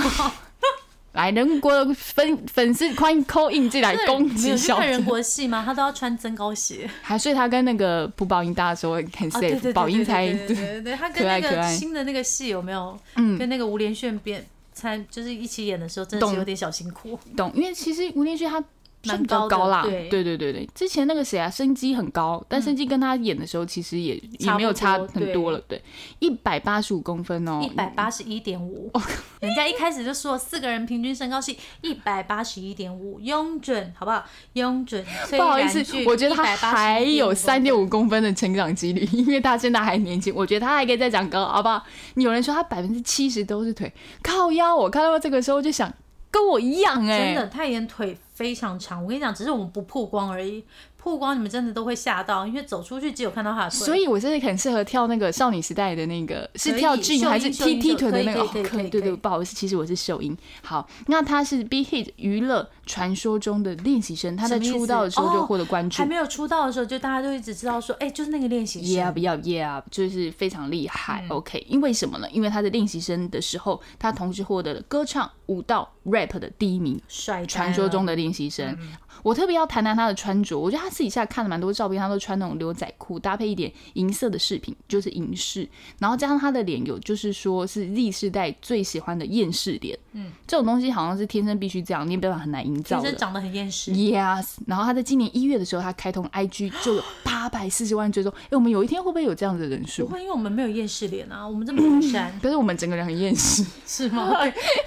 [1.14, 4.78] 来人国的粉粉丝欢迎 call in 进来攻击小。
[4.78, 5.64] 看人国戏吗？
[5.66, 6.90] 他都要穿增高鞋。
[7.02, 12.98] 还所以他跟那个朴宝英搭的时候很 safe，宝英才对对对，他跟那个新的那个戏有没有？
[13.16, 17.20] 嗯，跟那个吴连炫编参就是一起演的时候，真的是有点小辛苦。
[17.36, 18.64] 懂，因为其实吴连炫他。
[19.06, 25.82] 蛮高高啦，对对对对之前那个谁啊，生机很高，但生机跟他演的时候其实也也没有差很多了，对，
[26.20, 28.92] 一百八十五公分哦，一百八十一点五，
[29.40, 34.26] 人家一开始就说四个人平均身高是一百八十一点五，拥准好不好？
[34.54, 41.82] 拥准，不好意思，我觉得他还有三点五公分的成长几率，因为他现在还年轻，我觉得他还可以再长高，好不好？
[42.16, 45.92] 有人说他百分之七十都是腿靠腰，我看到这个时候就想
[46.32, 48.18] 跟我一样哎，真的太演腿。
[48.40, 50.64] 非常长，我跟你讲，只是我们不曝光而已。
[50.98, 53.80] 曝光你们真的都会吓到，因为走出去只有看到他的腿。
[53.80, 58.64] 所以我真的很适合跳那个少女时代的那个，是跳俊还是踢踢腿的那个？
[58.64, 60.38] 可以，对对，不好意思，其实我是秀英。
[60.64, 65.98] 好，那他是 Big Hit 娱乐传说中的练习生，他在出道的时候就获得关注。
[65.98, 69.06] 还没有出道的时候，就大家都一直知道说，哎，就是那个练习生。
[69.06, 71.26] Yeah，不要 Yeah，就是非常厉害。
[71.28, 72.30] OK，因为什么呢？
[72.32, 77.00] 因为他在练习生的时候，他同时获得了歌唱、舞蹈、Rap 的第一名。
[77.08, 78.30] 帅，传说中的练。
[78.32, 78.78] 习生。
[79.22, 85.68] 我特别要谈谈他的穿着，我觉得他私底下看了蛮多照片，他都穿那种牛仔裤，搭配一点银色的饰品，就是银饰，
[85.98, 93.02] 然后加上他的脸有，就是说是 Z 世代最喜欢的厌世脸，嗯，这种东西好像是天生必须这样，你也办法很难营造。
[93.02, 93.92] 天生长得很厌世。
[93.92, 98.32] Yes，然后他在今年一月的时候，他开通 IG 就有八百四十万追踪。
[98.44, 100.06] 哎，我们有一天会不会有这样的人数？
[100.06, 102.34] 不会，因为我们没有厌世脸啊，我们这么孤山。
[102.42, 104.32] 可是我们整个人很厌世， 是吗？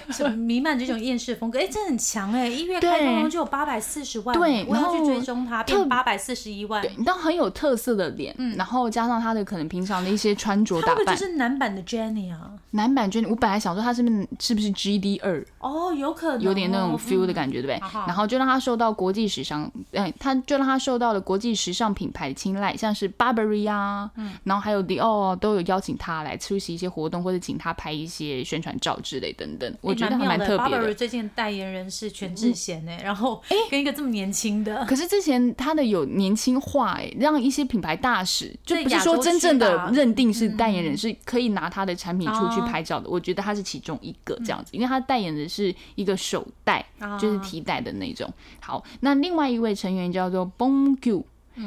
[0.09, 5.03] 对，弥漫这种厌世风格，哎，真的很强哎，一月开通就有八百四十万，对，然后。
[5.03, 17.81] 追踪他变八百四十一万，对，但很有特色的脸，嗯，然后加上他的可能平常的一些穿着打扮，就是男版的 Jenny 啊，男版 Jenny，我本来想说他是不是是不是 GD 二哦，有可能有点那种 feel 的感觉，对不对？
[18.07, 30.92] 然后就让他受到国际时尚，嗯，他就让他受到了国际时尚品牌的青睐，像是 Burberry 啊，嗯，然后还有 Dior 都有邀请他来出席一些活动，或者请他拍一些宣传照之类等等，我觉得还蛮特别的。
[30.95, 34.85] 最近代言人是全智贤哎，然后哎，跟一个这么年轻的。
[34.87, 43.09] 可是之前他的有年轻化哎，让一些品牌大使就不是说真正的认定是代言人，是可以拿他的产品出去拍照的。
[43.09, 46.85] 我觉得他是其中一个这样子，因为他代言的是一个手袋，
[47.21, 48.33] 就是提袋的那种。
[48.61, 50.45] 好，那另外一位成员叫做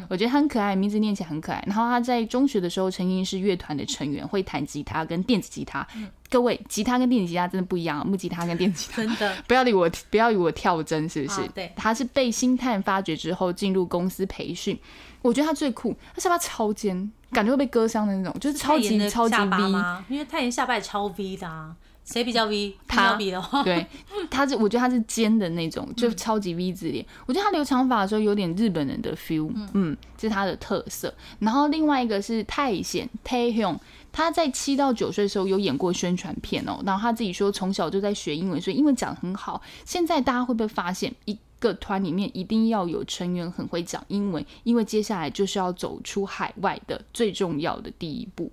[0.10, 1.64] 我觉得很可爱，名字念起来很可爱。
[1.68, 5.86] 然后他在中学的时候曾经是乐团的成员，会弹吉他跟电子吉他。
[6.30, 11.48] 各位，吉他跟电子吉他真的不一样，木吉他跟电子吉他 真的不要理我，不要以我跳针，是不是？
[11.50, 14.78] 对，他是被星探发掘之后进入公司培训。
[15.22, 19.58] 我觉得他最酷，他下巴超尖，感觉会被割伤的那种，就是超级超级 V
[20.10, 21.76] 因为太妍下巴也超 V 的啊。
[22.06, 22.76] 谁比较 V？
[22.88, 23.86] 他比的话， 对，
[24.30, 27.06] 他是我觉得他是尖的那种，就超级 V 字脸。
[27.26, 31.14] 我觉得他留长发的时候有点日本人的 feel，嗯，这是他的特色。
[31.40, 33.78] 然后另外一个是泰显 Taehyung，
[34.12, 36.80] 他在七到九岁的时候有演过宣传片哦。
[36.86, 39.62] 然后他自己说从小就在学英文，所以英文讲很好。
[39.84, 48.52] 现在大家会不会发现，一个团里面一定要有成员很会讲英文，因为接下来就是要走出海外的最重要的第一步。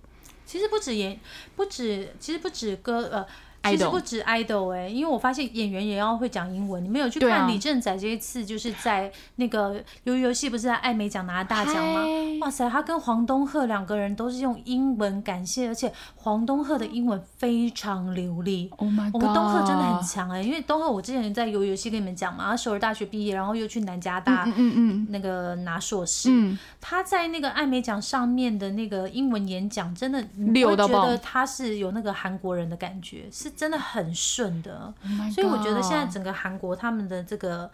[0.53, 1.19] 其实不止演，
[1.57, 3.27] 不止，其实不止歌，呃。
[3.65, 6.83] 其实不止 idol 哎，因为我发现演员也要会讲英文。
[6.83, 12.03] 你们有去看李正宰这一次，就是在那个鱿鱼游戏，不是在艾美奖拿大奖吗？
[12.41, 18.69] 哇塞，他跟黄东赫两个人都是用英文感谢，而且黄东赫的英文非常流利。
[18.79, 19.15] Oh my god！
[19.15, 26.31] 我们东赫真的很强哎，因为东赫我之前在鱿鱼游戏跟你们讲嘛，他首尔大学毕业，然后又去南加大，嗯嗯那个拿硕士。
[26.33, 33.52] 嗯，他在那个艾美奖上面的那个英文演讲，真的你会觉得他是有那个韩国人的感觉，是。
[33.57, 34.93] 真的很顺的，
[35.35, 37.71] 所以我觉得现在整个韩国他们的这个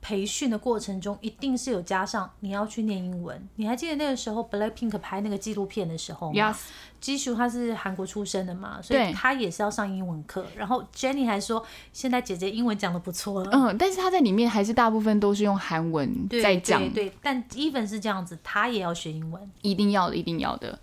[0.00, 3.48] 培训的过程中，一定是有加上你要去念英文。
[3.56, 6.56] 你还记得那个时候 Blackpink 拍那个纪录片的时候吗？
[7.00, 10.46] 基叔他是韩国出生的嘛，所以他也是要上英文课。
[10.56, 13.50] 然后 Jenny 还说，现在姐姐英文讲的不错了。
[13.52, 16.90] 嗯，但是他在里面还是大部分都是用韩文在讲。
[16.92, 20.78] 对，但 Even 是这样子，他也要学英文，一定要的，一定要的。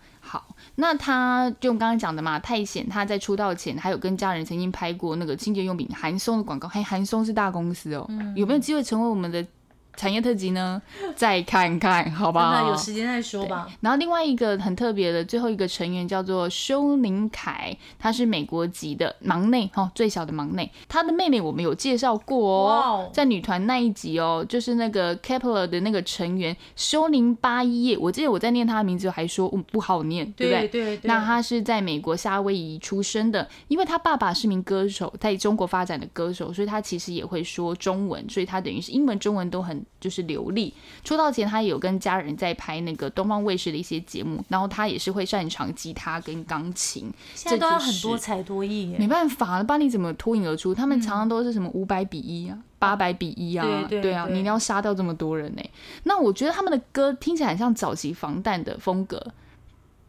[0.82, 9.46] 好，那他就刚刚讲的嘛，泰显他在出道前还有跟家人曾经拍过那个清洁用品韩松的广告，嘿，韩松是大公司哦，有没有机会成为我们的？
[9.96, 10.82] 产业特辑呢，
[11.16, 12.70] 再看看，好不好？
[12.70, 13.68] 有时间再说吧。
[13.82, 20.72] 然后另外一个很特别的最后一个成员叫做修宁凯，他是美国籍的忙内，哦，最小的忙内。
[20.88, 27.98] 他的妹妹我们有介绍过哦，在女团那一集哦，就是那个 Kepler 的那个成员修宁八一叶。
[27.98, 30.68] 我记得我在念他的名字还说嗯不好念，对不对？
[30.68, 31.08] 对对。
[31.08, 39.81] 那他是在美国夏威夷出生的，因为他爸爸是名歌手，在中国发展的歌手，所以他其实也会说中文，所以他等于是英文、中文都很。
[40.00, 40.74] 就是流利。
[41.04, 47.12] 出道前，他也有跟家人在拍那个东方卫视的一些节目，然后他也是会擅长吉他跟钢琴。
[47.34, 50.74] 现在都要很多才多艺，没办法，帮你怎么脱颖而出？
[50.74, 55.62] 他们常常都是什么五百比一啊，八百比一啊，对啊，你一定要杀掉这么多人呢。
[56.04, 59.22] 那我觉得他们的歌听起来很像早期防弹的风格。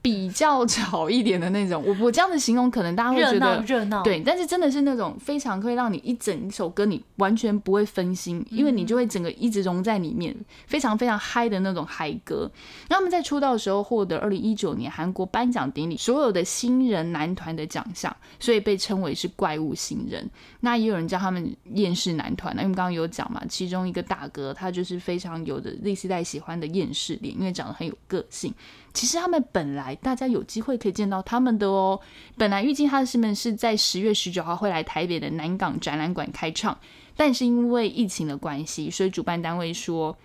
[0.03, 10.35] 比较吵一点的那种，我我这样子形容，可能大家会觉得热闹，对，但是真的是那种非常会让你一整首歌你完全不会分心，因为你就会整个一直融在里面，
[10.67, 12.51] 非常非常嗨的那种嗨歌。
[12.89, 20.29] 那他们在出道的时候获得二零一九年韩国颁奖典礼所有的新人男团的奖项，所以被称为是怪物新人。
[20.61, 28.53] 那也有人叫他们厌世男团呢，因为刚刚有讲嘛，其中一个大哥他就是非常有的类似代喜欢的厌世脸，因为长得很有个性。
[28.95, 32.01] 其实他们本来大家有机会可以见到他们的哦。
[32.37, 36.77] 本来预计他们是在十月十九号会来台北的南港展览馆开唱，
[37.17, 40.17] 但是因为疫情的关系，所以主办单位说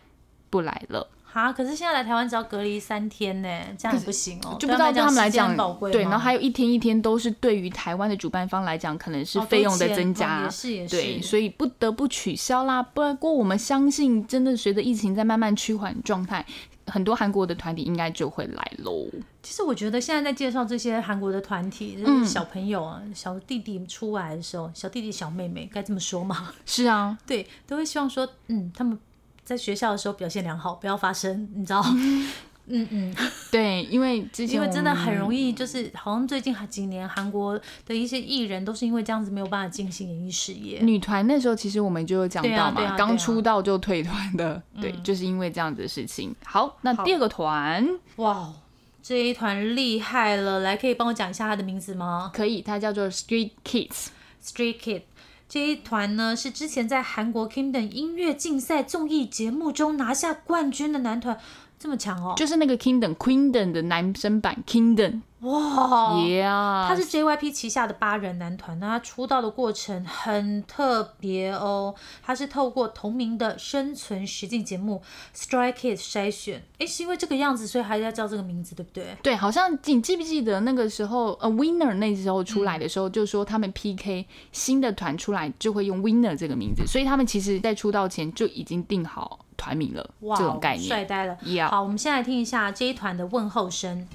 [0.49, 1.09] 不来了。
[1.33, 1.53] 啊！
[1.53, 4.57] 可是现在来台湾只要隔离三天呢，这样也不行哦。
[4.59, 5.55] 就不知道对他们来讲，
[5.91, 10.95] 对，然后还有一天一天都是对于台湾的主办方来讲，可能是费用的增加，也是也是。
[10.95, 12.81] 对，所以不得不取消啦。
[12.81, 16.43] 不过我们相信，真的随着疫情在慢慢趋缓状态，
[16.87, 19.07] 很多韩国的团体应该就会来喽。
[19.43, 26.53] 其实我觉得现在在介绍这些韩国的团体，就是小朋友啊、小弟弟出来的时候，小弟弟、小妹妹该这么说吗？
[26.65, 28.97] 是啊，对，都会希望说，嗯，他们。
[29.43, 31.81] 在学校的时候表现良好，不要发生，你知道？
[32.67, 33.15] 嗯嗯，
[33.49, 40.79] 对，因为之前因为真的很容易，就是好像最近几年韩国的一些艺人都是因为这样子没有办法进行演艺事业。
[40.81, 46.35] 女团那时候其实我们就有讲到嘛，刚出道就退团的，对，就是因为这样子的事情。
[46.43, 47.87] 好，那第二个团，
[48.17, 48.53] 哇，
[49.01, 52.29] 这一团厉害了，来可以帮我讲一下他的名字吗？
[52.33, 55.03] 可以，它叫做 Street Kids，Street Kids。
[55.47, 61.39] 这一团呢是之前在韩国 Kingdom 音乐竞赛综艺节目中拿下冠军的男团。
[61.79, 75.03] 这么强哦，就是那个 Kingdom Queendom 的男生版 Kingdom，哇，Yeah，他是 JYP 旗下的八人男团，那他出道的过程很特别哦，他是透过同名的生存实境节目
[75.35, 79.15] Stray Kids 筛选，哎，是因为这个样子，所以还要叫这个名字，对不对？
[79.21, 89.41] 对，好像你记不记得那个时候，呃，Winner 那时候出来的时候，就说他们 PK 新的团出来就会用 Winner 这个名字，所以他们其实在出道前就已经定好。
[89.57, 91.37] 团名了，这种概念帅呆了。
[91.69, 94.07] 好，我们先来听一下这一团的问候声。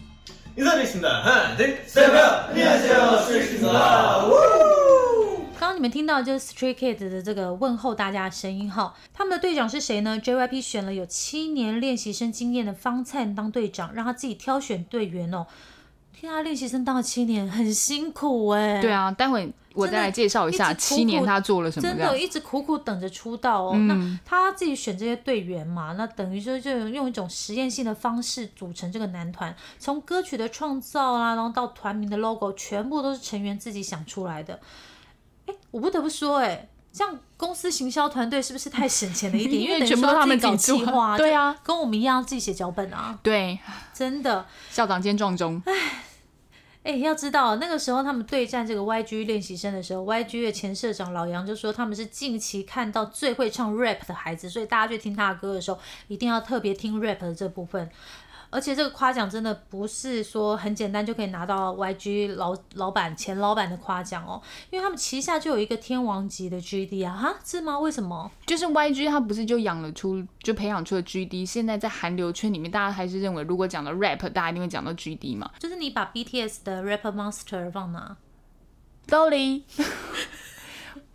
[5.58, 8.94] 刚刚你们听到就是 Stray Kids 的这个问候大家的声音哈。
[9.14, 15.46] 他们的队长是谁呢？JYP 选了有七年练习生经验的方灿当队长，让他自己挑选队员哦。
[16.12, 18.82] 听他练习生当了七年，很辛苦哎。
[18.82, 19.52] 对啊，待会。
[19.74, 21.88] 我再来介绍一下七年他做了什么。
[21.88, 23.76] 真的，一直苦苦等着出道哦。
[23.76, 34.60] 那他自己选这些队员嘛，那等于说就用一种实验性的方式组成这个男团，从歌曲的创造啊，然后到团名的 logo，全部都是成员自己想出来的。
[35.46, 39.60] 哎，我不得不说，哎，这样公司行销团队是不是太省钱了一点？
[39.62, 43.18] 因为全部都他们自己计划，对啊，跟我们一样自己写脚本啊。
[43.22, 43.58] 对，
[43.92, 44.46] 真的。
[44.70, 45.62] 校长兼撞钟。
[45.66, 45.72] 唉。
[46.82, 55.78] 哎，要知道那个时候他们对战这个 YG 练习生的时候，YG 的前社长老杨就说他们是近期看到最会唱 rap 的孩子，所以大家去听他的歌的时候，
[56.08, 57.88] 一定要特别听 rap 的这部分。
[58.50, 67.78] 而且这个夸奖真的不是说很简单就可以拿到 YG 老老板前老板的夸奖哦，因为他们旗下就有一个天王级的 GD 啊，哈，是吗？
[67.78, 68.30] 为什么？
[68.46, 75.50] 就是 YG 他不是就养了出就培养出了 GD，现在在韩流圈里面，大家还是认为如果讲到 rap，大家一定会讲到 GD 嘛。
[75.58, 78.16] 就是你把 BTS 的 rapper monster 放哪
[79.08, 79.62] ？Sorry。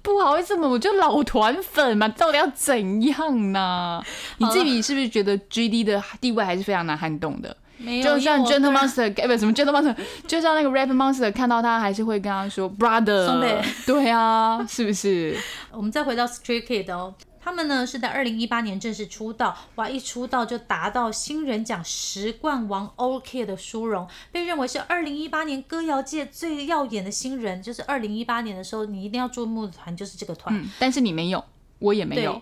[0.07, 4.01] 不好意思嘛，我就老团粉嘛，到底要怎样呢？
[4.37, 7.55] 你自己是不是觉得 G D 的地位还是非常难撼动的？
[7.77, 9.95] 没有，就像 Gentle Monster，哎，不什么 Gentle Monster，
[10.25, 15.37] 就像那个 Rap Monster，看到他还是会跟他说 Brother，对啊，是不是？
[15.71, 17.13] 我们再回到 Stray Kid 哦。
[17.47, 19.87] 他们呢是在二零一八年正式出道，哇！
[19.87, 27.63] 一出道就达到新人奖十冠王 OK 的殊荣，被认为是二零一八年歌谣界最耀眼的新人。
[27.63, 30.53] 就是二零一八年的时候，你一定要注目的团就是这个团。
[30.53, 31.41] 嗯，但是你没有，
[31.79, 32.41] 我也没有，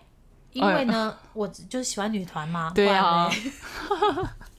[0.54, 2.72] 因为呢，我就是喜欢女团嘛。
[2.74, 3.30] 对啊。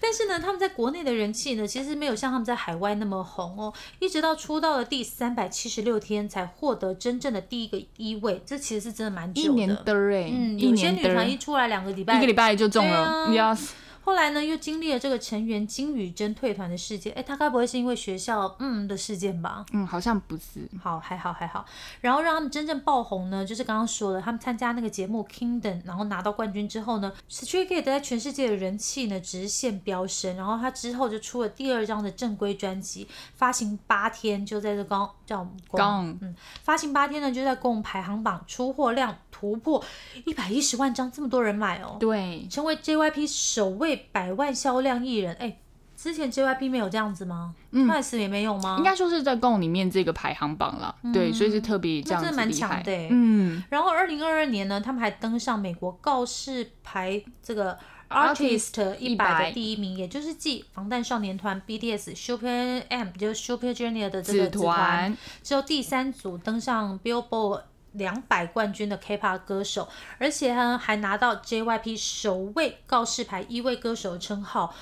[0.00, 3.72] 但是呢，他们在国内的人气呢，其实没有像他们在海外那么红哦。
[3.98, 8.42] 一直到出道的第三百七十六天，才获得真正的第一个一位。
[8.46, 9.48] 这其实是真的蛮久的。
[9.48, 13.28] 一年的哎，嗯，有些女团一出来两个礼拜，一个礼拜就中了。
[13.30, 13.70] Yes。
[14.06, 17.12] 后来呢，又经历了这个成员金宇珍退团的事件。
[17.14, 19.66] 哎，他该不会是因为学校嗯的事件吧？
[19.72, 20.68] 嗯，好像不是。
[20.80, 21.66] 好，还好还好。
[22.00, 30.36] 然后让他们真正爆红呢，就是刚刚说的，他们参加那个节目 Kingdom，然后拿到冠军之后呢，Stray Kids 在全世界的人气呢直线飙升。
[30.36, 36.32] 然后他之后就出了第二张的正规专辑，发行八天就在这刚叫刚嗯，
[36.62, 39.84] 发行八天呢就在公排行榜出货量突破
[40.24, 41.96] 一百一十万张，这么多人买哦。
[41.98, 43.95] 对，成为 JYP 首位。
[44.12, 45.58] 百万销量艺人，哎，
[45.96, 48.76] 之前 JYP 没有这样子吗？Twice 也没有吗？
[48.78, 52.92] 应该说是在共里面这个排行榜了，对，所以是特别这样子蛮强的。
[53.10, 57.78] 嗯，然后二零二二年呢，他们还登上美国告示牌这个
[58.08, 67.62] Artist 一百的第一名，也就是继防弹少年团 BTS、Super M 就是 Super Junior 的这个子团，只有第三组登上 Billboard。
[67.96, 69.88] 两百冠军的 K-pop 歌手，
[70.18, 74.74] 而且呢还拿到 JYP 首位告示牌一位歌手的称号。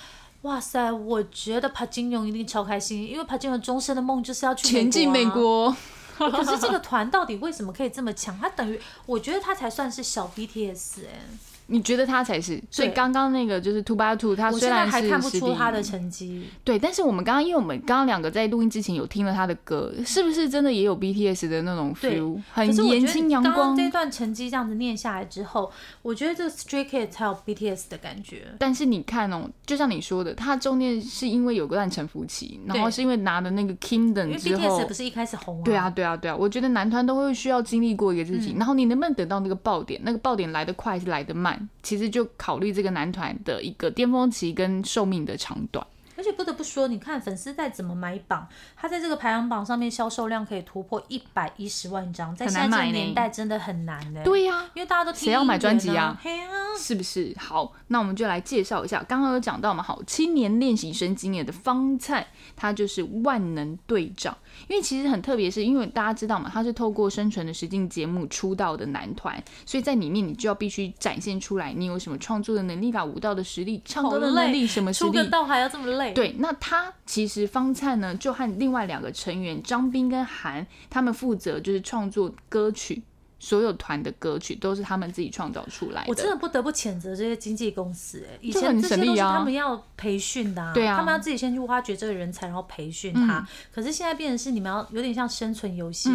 [0.43, 5.75] 哇塞，我觉得帕金勇一定超开心，因为帕金勇终身的梦就是要去前进美国。
[6.17, 8.39] 可是这个团到底为什么可以这么强？
[8.39, 11.21] 他等于我觉得他才算是小 BTS 哎。
[11.67, 23.75] 你觉得他才是，所以刚刚那个就是 Two by Two，他虽然还看不出他的成绩，对，但是我们刚刚因为我们刚刚两个在录音之前有听了他的歌，是不是真的也有 BTS 的那种 feel，很年轻阳光？
[23.75, 28.47] 这段成绩这样子念下来之后，我觉得这个 Stray Kids 才有 BTS 的感觉。
[28.59, 35.63] 但是你看哦，就像你说的，他中间是因为有个段沉浮期，然后是因为拿的那个 Kingdom 之后，BTS 不是一开始红？
[35.65, 40.01] 对啊，对啊，对啊，我觉得男团都会需要经历过一个事情，然后你能不能等到那个爆点？
[40.05, 41.54] 那个爆点来得快还是来得慢？
[41.83, 42.25] 其实就。
[42.37, 45.87] 考虑这个男团的一个巅峰期跟寿命的长短。
[46.17, 48.47] 而且不得不说，你看粉丝再怎么买榜，
[48.77, 54.23] 他在这个排行榜上面销售量可以突破一百一十万张，在现在年代真的很难的。
[54.23, 56.19] 对呀，因为大家都谁要买专辑啊？
[56.23, 57.35] 啊，是不是？
[57.39, 64.37] 好，那我们就来介绍一下，刚刚有讲到嘛，好，青年练习生今年的方灿，他就是万能队长。
[64.69, 75.11] 因为其实很特别，是因为大家知道嘛，他是透过生存的实境节目出道的男团，所以在里面你就要必须展现出来，你有什么创作的能力啦、舞蹈的实力、唱歌的能力什么实力。
[75.11, 76.04] 出个道还要这么累？
[76.13, 83.03] 对，那他其实方灿呢，就和另外两个成员张斌跟韩，他们负责就是创作歌曲。
[83.41, 86.07] 所有团的歌曲都是他们自己创造出来的。
[86.09, 93.47] 我真的不得不谴责这些经纪公司，哎，以前这些都是他们要培训的，对啊，他们要自己先去挖掘这个人才，然后培训他。
[93.71, 96.11] 可是现在变成是你们要有点像生存游戏，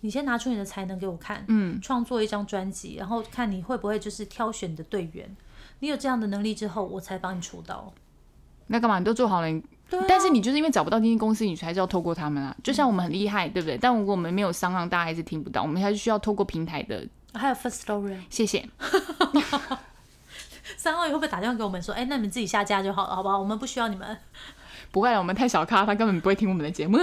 [0.00, 5.36] 你先拿出你的才能给我看，嗯，创作一张专辑，然后看你会不会就是挑选的队员。
[5.78, 7.92] 你有这样的能力之后，我才帮你出道。
[8.72, 8.98] 那干嘛？
[8.98, 9.62] 你都做好了。
[10.08, 12.56] 但是你就是因为找不到经纪公司，你才是要透过他们啊。
[12.64, 13.76] 就像我们很厉害，对不对？
[13.76, 15.60] 但如果我们没有商量，大家还是听不到。
[15.60, 17.06] 我们还是需要透过平台的。
[17.34, 18.66] 还有 First Story，谢谢。
[20.78, 23.38] 三号会不会打电话给我们说，哎，那你们自己下架就好了，好不好？
[23.38, 24.16] 我们不需要你们。
[24.92, 26.98] 不会，我们太小咖，他根本不会听我们的节目。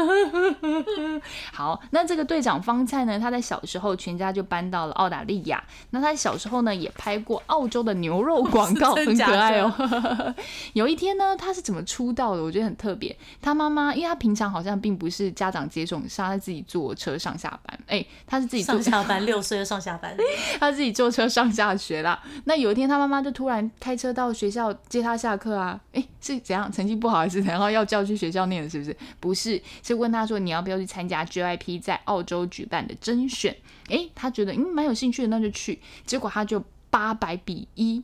[1.51, 3.19] 好，那这个队长方菜呢？
[3.19, 5.61] 他在小时候全家就搬到了澳大利亚。
[5.89, 9.73] 那他小时候呢，也拍过澳洲的牛肉广告，很可爱哦。
[10.73, 12.43] 有一天呢，他是怎么出道的？
[12.43, 13.17] 我觉得很特别。
[13.41, 17.79] 他妈妈，因为他平常好像并不是家长接送，是他自己坐车上下班。
[17.87, 20.15] 哎，他是自己上下班，六岁就上下班，
[20.61, 22.21] 他自己坐车上下学啦。
[22.45, 25.79] 那有一天，他妈妈就突然开车到学校接他下课啊。
[25.93, 26.71] 哎，是怎样？
[26.71, 27.78] 成绩不好还是然后要？
[27.79, 28.95] 要叫去学校念的，是不是？
[29.19, 33.55] 不是，是问他说你要不要去参加 JYP 在澳洲举办的甄选？
[33.87, 35.79] 诶，他觉得嗯蛮有兴趣的，那就去。
[36.05, 38.03] 结果他就八百比一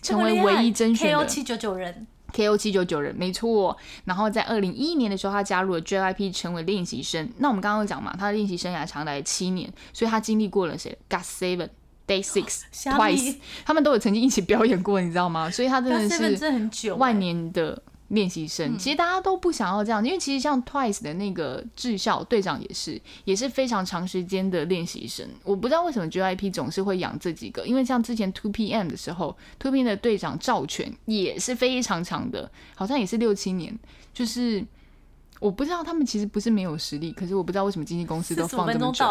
[0.00, 3.76] 成为唯一甄选的 KO 七九九人，KO 七九九人没错。
[4.06, 7.28] 然后在二零一一年的时候，他加入了 JYP 成为练习生。
[7.38, 11.68] 那我们刚刚讲嘛，他的练习生涯长达七年，所以他经历过了谁？Got Seven、
[12.06, 15.50] Day Six、 Twice，他们都有曾经一起表演过，你知道吗？
[15.50, 16.36] 所以他真的
[16.72, 17.80] 是万年的。
[18.10, 25.26] 练习生其实大家都不想要这样，因为其实像 Twice 的那个智孝队长也是，也是非常长时间的练习生。
[25.44, 33.78] 我不知道为什么 JYP 总是会养这几个，因为像之前 Two PM 的时候，Two PM 的队长赵全也是非常长的，好像也是六七年。
[34.12, 34.64] 就是
[35.38, 39.04] 我不知道他们其实不是没有实力，可是我不知道为什么经纪公司都放这么久。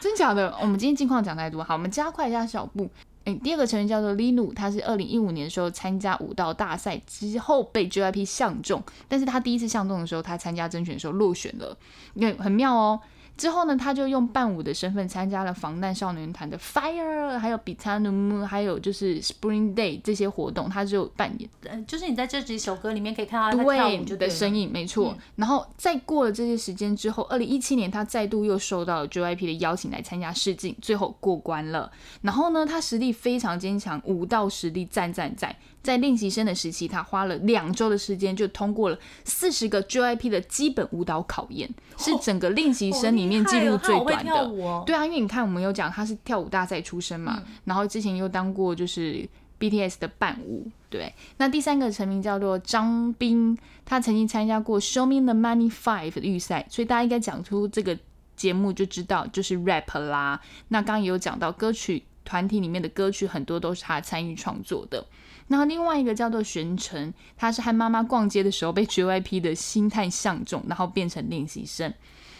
[0.00, 0.56] 真假的？
[0.60, 2.88] 我们今天近况讲太多，好，我们加快一下脚步。
[3.34, 11.76] 第二个成员叫做 Linu，他是二零一五年的时候参加舞蹈大赛之后被 JYP 相中，但是他第一次相中的时候，他参加甄选的时候落选了，
[12.14, 13.00] 因为很妙哦。
[13.38, 21.48] 之后呢，他就用伴舞的身份参加了防弹少年团的 Fire，还有 b i t a n u m 还有就是 Spring Day 这些活动，他就扮演。
[21.70, 25.16] 嗯，就是你在这几首歌里面可以看到他跳舞的身影，没错。
[25.36, 31.90] 然后再过了这些时间之后，二零一七年他再度又受到了 JYP 的邀请来参加试镜，最后过关了。
[32.22, 35.54] 然后呢，他实力非常坚强，舞蹈实力赞赞赞。
[35.82, 44.82] 在练习生的时期，他花了两周的时间就通过了四十个 JYP 的基本舞蹈考验，是整个练习生里面记录最短的。
[44.84, 49.26] 对啊，因为你看，我们有讲他是跳舞大赛出身嘛，然后之前又当过就是
[49.58, 50.66] BTS 的伴舞。
[50.90, 57.96] 对，那第三个成名叫做张斌，他曾经参加过 Show Me the Money Five 的预赛，所以大家应该讲出这个
[58.36, 60.40] 节目就知道就是 rap 啦。
[60.68, 65.06] 那刚刚也有讲到歌曲团体里面的歌曲很多都是他参与创作的。
[65.48, 71.92] 然后另外一个叫做玄成，他是和妈妈逛街的时候被 JYP 的星探相中，然后变成练习生。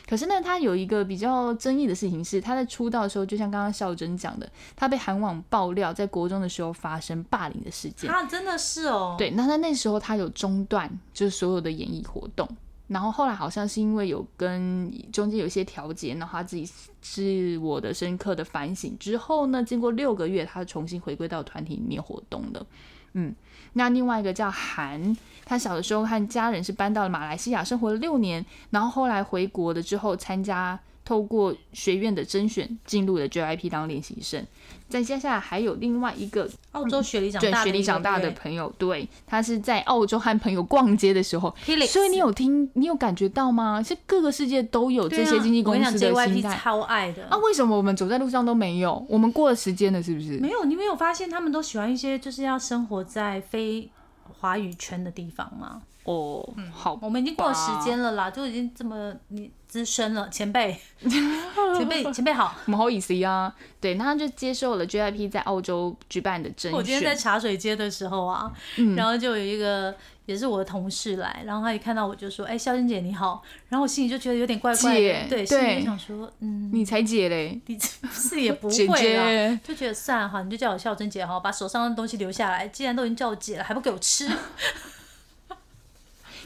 [0.08, 8.10] 可是呢，他有一个比较争议的事情是，他在出道的时候，就像刚刚孝珍讲的，他被韩网爆料在国中的时候发生霸凌的事件。
[8.10, 9.16] 啊，真的是哦。
[9.18, 12.48] 对，那他那时候他有中断，就是所有的演艺活动。
[12.86, 16.66] 然后后来好像是因为有跟中间有一些调节，然后他自己
[17.02, 22.66] 自我的深刻的反省之后呢，经过六个月，他重新回归到团体里面活动了。
[23.18, 23.34] 嗯，
[23.72, 34.46] 那另外一个叫韩，他小的时候和家人是搬到了马来西亚生活了六年，然后后来回国了之后参加透过学院的甄选进入了 JYP 当练习生。
[34.88, 41.54] 再接下来还有另外一个澳洲雪梨长对雪梨长大的朋友，对他是在澳洲和朋友逛街的时候，
[41.86, 43.82] 所以你有听，你有感觉到吗？
[43.82, 47.36] 是各个世界都有这些经纪公司的心态，超爱的啊！
[47.38, 49.04] 为什么我们走在路上都没有？
[49.08, 50.38] 我们过了时间了，是不是？
[50.38, 53.90] 没有，你没有发现他们都喜欢一些就是要生活在非
[54.40, 55.82] 华语圈的地方吗？
[56.04, 60.80] 哦，好，我们已经过了时间了啦，就已经这么你资深了，前辈，
[61.76, 63.54] 前辈，前辈好，不好意思呀。
[63.80, 66.72] 对，那他就接受了 J I P 在澳洲举办的甄选。
[66.72, 68.50] 我今天在茶水街的时候啊，
[68.96, 69.94] 然后就有一个
[70.26, 77.78] 也是我的同事来，然后他一看到我就说：“哎，肖珍姐你好。”然后我心里就觉得有点怪怪的，对，心里想说：“嗯，你才姐嘞，你
[78.10, 82.66] 是也不会啦。”就觉得算了哈，你就叫我孝珍姐哈，把手上的东西留下来。
[82.66, 84.28] 既然都已经叫我姐了，还不给我吃。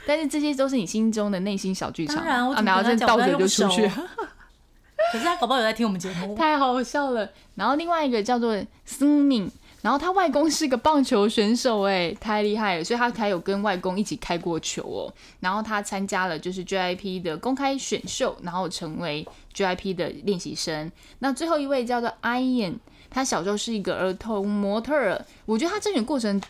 [0.06, 3.90] 但是这些都是你心中的内心小剧场，当然，我然后就倒嘴就出去。
[5.12, 7.28] 可是他搞不好有在听我们节目，太好笑了。
[7.54, 9.50] 然后另外一个叫做孙敏，
[9.82, 15.12] 然后他外公是个棒球选手，哎，太厉害了，所以他才有跟外公一起开过球哦。
[15.40, 20.90] 然后他参加了就是 JIP 的公开选秀，然后成为 JIP 的练习生。
[21.18, 22.76] 那最后一位叫做 Ian，
[23.10, 26.40] 他小时候是一个儿童模特儿，我觉得他甄选过程。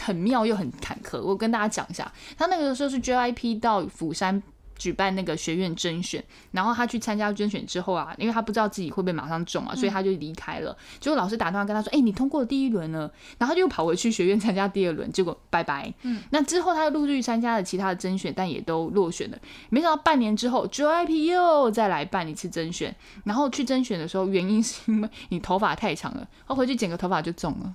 [0.00, 4.42] 很妙又很坎坷，我跟大家讲一下，他那个时候是 JYP 到釜山
[4.76, 10.74] 举办那个学院甄选，然后他去参加甄选之后啊，因为他不知道自己会不会马上中啊，所以他就离开了。
[10.98, 13.00] 结果老师打电话跟他说：“哎，你通过第一轮了。”
[13.36, 15.92] 然后他就跑回去学院参加第二轮，结果拜拜。
[16.00, 19.38] 嗯，那之后他又陆续参加了其他的甄选，但也都落选了。
[19.68, 27.74] 没想到半年之后，JYP 又再来办一次甄选，然后去甄选的时候，原因是因为你头发太长了，他回去剪个头发就中了。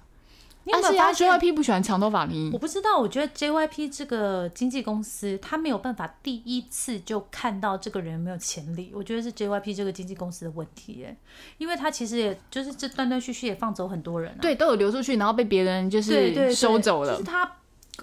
[0.68, 2.50] 但是啊，JYP 不喜欢长头发呢。
[2.52, 8.92] 我不知道，我觉得 JYP 这个经纪公司，他没有办法第一次就看到这个人有没有潜力。
[8.96, 11.16] 我觉得是 JYP 这个经纪公司的问题耶，
[11.60, 17.12] 因为他其实也就是这断断续续也放走很多人，对，都有流出去，然后被别人就是收走了。
[17.12, 17.58] 就是他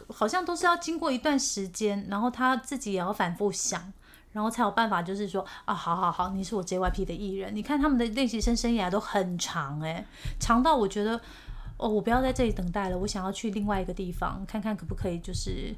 [0.06, 3.92] 好像都是要经过一段时间，然后他自己也要反复想，
[4.30, 7.56] 然后才有办法，就是说啊，好好好，你是我 JYP 的艺人。
[7.56, 10.06] 你看他们的练习生生涯都很长哎，
[10.38, 11.20] 长到我觉得。
[11.82, 15.74] 哦，我不要在这里等待了，我想要去另外一个地方看看，可不可以就是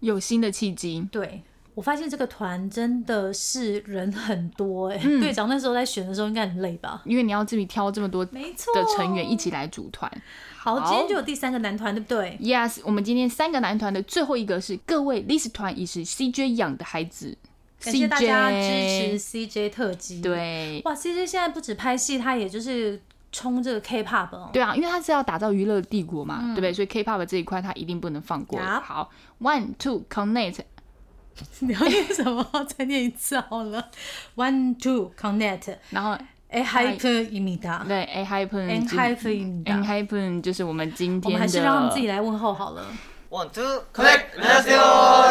[0.00, 1.08] 有新的契机。
[1.10, 1.42] 对
[1.74, 7.00] 我发现这个团真的是人很多哎，队长那时候在选的时候应该很累吧？
[7.06, 10.10] 因为你要自己挑这么多没错的成员一起来组团。
[10.58, 17.38] 好，今天就有第三个男团，对不对？Yes，我们今天三个男团的最后一个是各位 List 团，也是 CJ 养的孩子。
[17.80, 20.20] 感谢大家支持 CJ 特辑。
[20.20, 23.00] 对，哇，CJ 现在不止拍戏，他也就是。
[23.30, 26.72] 冲这个 K-pop 哦，对啊，因为他是要打造娱乐帝国嘛，对不对？
[26.72, 28.58] 所以 K-pop 这一块他一定不能放过。
[28.80, 29.10] 好
[29.40, 30.60] ，One Two Connect，
[31.60, 32.44] 你要念什么？
[32.76, 33.90] 再念一次好了。
[34.36, 36.16] One Two Connect，然后
[36.48, 37.28] A Hyper
[37.86, 38.66] 对，A Hyper
[39.66, 41.28] A Hyper 就是我们今天的。
[41.28, 42.86] 我们还是让他们自己来问候好了。
[43.33, 44.77] One two connect，안녕하세요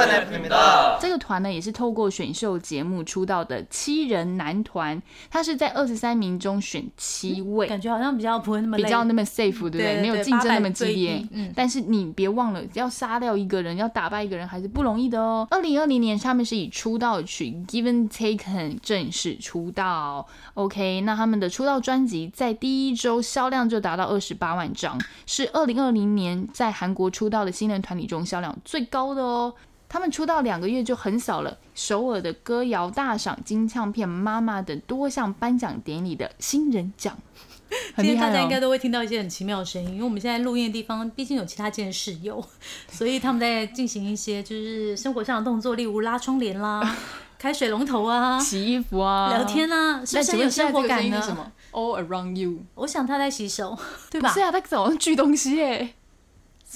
[0.09, 5.01] n e 입니다这个团呢，也是透过选秀节目出道的七人男团，
[5.31, 10.01] 他是在二十三名中选七位，感觉好像比较不会那么比较那么 safe，对不对？
[10.01, 11.25] 没有竞争那么激烈。
[11.31, 15.47] 嗯，但是你别忘了，要杀掉一个人，要打败一个人，还是不容易的哦。
[15.53, 20.27] 二零二零年，他们是以出道曲《Given Taken》正式出道。
[20.55, 27.81] OK，那他们的出道专辑在第一周销量就达到二十八万张，是二零二零年在韩国出道的新人。
[27.88, 29.54] 团体中销量最高的哦，
[29.88, 37.18] 他们出道两个月就横扫了首尔的歌谣大赏、金唱片妈妈等多项颁奖典礼的新人奖，
[37.96, 42.46] 今天大家应该都会听到一些很奇妙的声音，因为我们现在录音的地方毕竟有其他件室友，
[42.92, 46.98] 所以他们在进行一些就是生活上的动作，例如拉窗帘啦、
[47.40, 53.78] 开水龙头啊、洗衣服啊、聊天啊，是不是有生活感呢？All around you，我想他在洗手，
[54.12, 54.34] 对吧？
[54.34, 55.94] 是啊，他早上锯东西哎。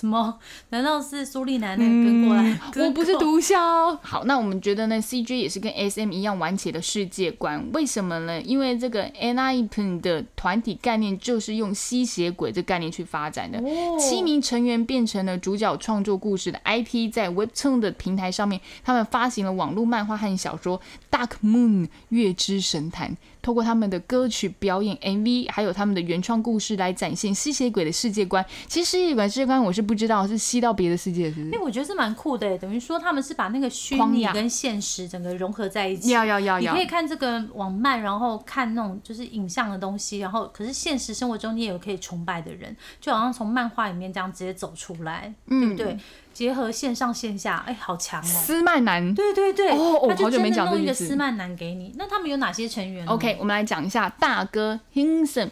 [0.02, 0.39] 什么？
[0.70, 2.60] 难道是苏丽楠跟过来？
[2.84, 3.56] 我不是毒枭。
[4.02, 7.64] 好，那我们觉得呢？CJ 也是跟 SM 一样玩起了世界观。
[7.74, 8.41] 为什么呢？
[8.41, 13.62] 因为这个 NIPE 的团体概念就是用吸血鬼这概念去发展的。
[13.99, 20.80] 七名成员变成了主角创作故事的 IP，在 Webtoon 的平台上面，他们发行了网络漫画和小说
[21.16, 23.12] 《Dark Moon 月之神坛》。
[23.41, 28.43] 透过他们的歌曲表演 MV，还有他们的原创故事来展现吸血鬼的世界观。
[28.67, 29.81] 其实吸血鬼世界观我是。
[29.91, 31.55] 不知道是吸到别的世界，是不是？
[31.55, 36.11] 哎，我觉得是蛮酷的，等于说他们是把那个虚拟跟现实整个融合在一起。
[36.11, 36.71] 要要要要！
[36.71, 45.97] 你可以看这个网漫，然后看那种就是影像的东西，然后可是现实生活中你也有可以崇拜的人，就好像从漫画里面这样直接走出来，对不对？
[46.34, 48.23] 结合线上线下，哎，好强哦！
[48.23, 51.93] 斯曼男，对对对，哦，我好久没讲这个斯曼男给你。
[51.97, 55.49] 那他们有哪些成员？OK，我们来讲一下大哥 Hinson。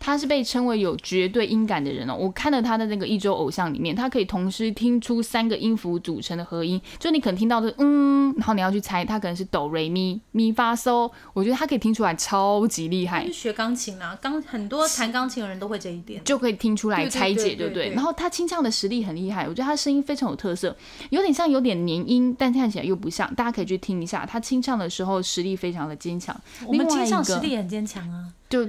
[0.00, 2.16] 他是被称为有绝对音感的人哦。
[2.18, 11.10] 我看了他的那个一周偶像里面，他可以同时听出三个音符组成的合音，就你可能听到的嗯，然后你要去猜，他可能是哆瑞咪咪发嗦。
[11.34, 13.30] 我觉得他可以听出来，超级厉害。
[13.30, 17.90] 学钢琴啊，钢很多弹钢琴的人都会这一点，就可以听出来拆解，对不对？
[17.90, 20.74] 然后他清唱的实力很厉害，我觉得他声音非常有特色，
[21.10, 23.32] 有点像有点黏音，但看起来又不像。
[23.34, 26.34] 大家可以去听一下，他清唱的时候实力非常的坚强。
[26.66, 28.66] 我们清唱实力很坚强啊，就。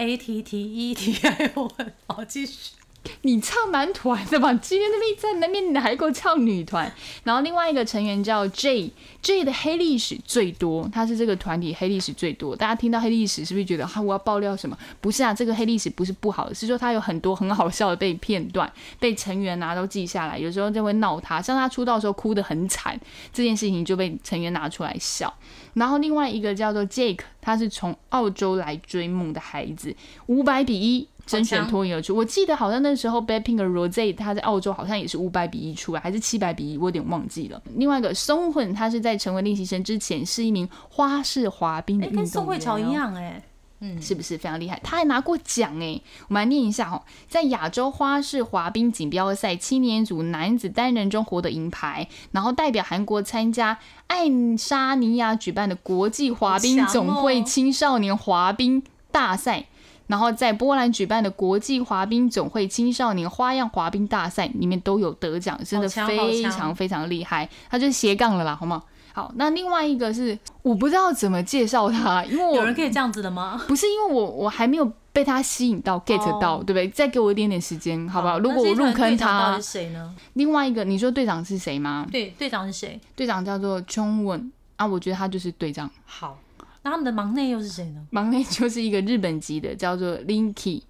[0.00, 2.79] A T T E T I O N，好继续。
[3.22, 4.52] 你唱男团的吧？
[4.54, 6.90] 今天那边在那边，你还给我唱女团。
[7.24, 12.54] 然后另外一个成员叫 J，J 的黑历史最多，他是这个团体黑历史最多。
[12.54, 14.76] 大家听到黑历史是不是觉得哈我要爆料什么？
[15.00, 21.40] 不是啊，这个黑历史不是不好的，是说他有很多很好笑的被片段，被成员啊都记下来，有时候就会闹他。
[21.40, 22.98] 像他出道的时候哭得很惨，
[23.32, 25.32] 这件事情就被成员拿出来笑。
[25.74, 29.94] 然后另外一个叫做 Jake，他是从澳洲来追梦的孩子，
[30.26, 31.08] 五百比一。
[31.26, 37.62] 甄选脱颖而出，我记得好像那时候 Blackpink 的 Rose 他在澳洲好像也是五百比一出来，还是七百比一，我有点忘记了。
[37.76, 43.42] 另外一个宋慧，他是在成为练习生之前是一名花式滑冰的运动员，跟宋慧乔一样哎，
[43.80, 44.36] 嗯，是不是？
[44.36, 44.80] 非常厉害？
[44.82, 59.66] 他还拿过奖哎，我们来念一下哦，在亚洲花式滑冰锦标赛青年组男子单人中获得银牌，然后代表韩国参加爱沙尼亚举办的国际滑冰总会青少年滑冰大赛。
[60.10, 67.48] 然后在波兰举办的国际滑冰总会青少年花样滑冰大赛里面都有得奖，真的非常非常厉害。
[67.70, 68.82] 他就是斜杠了啦，好吗？
[69.12, 73.62] 好，那另外一个是我不知道怎么介绍他，因为我有人可以这样子的吗？
[73.68, 76.88] 不是，因为我我还没有被他吸引到 get 到，对不对？
[76.88, 78.40] 再给我一点点时间，好不好？
[78.40, 80.12] 如果我入坑他，是谁呢？
[80.32, 82.04] 另外一个，你说队长是谁吗？
[82.10, 83.00] 对，队长是谁？
[83.14, 85.88] 队长叫做 Chong Won 啊，我觉得他就是队长。
[86.04, 86.36] 好。
[86.82, 88.06] 那他们的忙内又是谁呢？
[88.10, 90.82] 忙内就是一个日本籍的，叫做 Linky。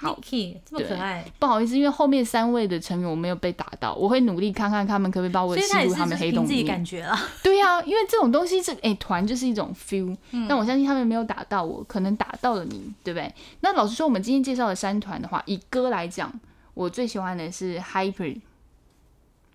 [0.00, 1.24] Linky 这么可爱。
[1.38, 7.14] 不好意思，因为后面三位的成员我没有被打到，我会努力看看他们可不可以把我吸入他们黑洞里自己感觉了。
[7.42, 10.16] 对呀，因为这种东西是哎团就是一种 feel。
[10.48, 13.32] 但我相信他们没有打到我，可能打到了你，对不对？
[13.60, 16.32] 那老实说，我们今天介绍的三团的话，以歌来讲，
[16.72, 18.40] 我最喜欢的是 Hyper。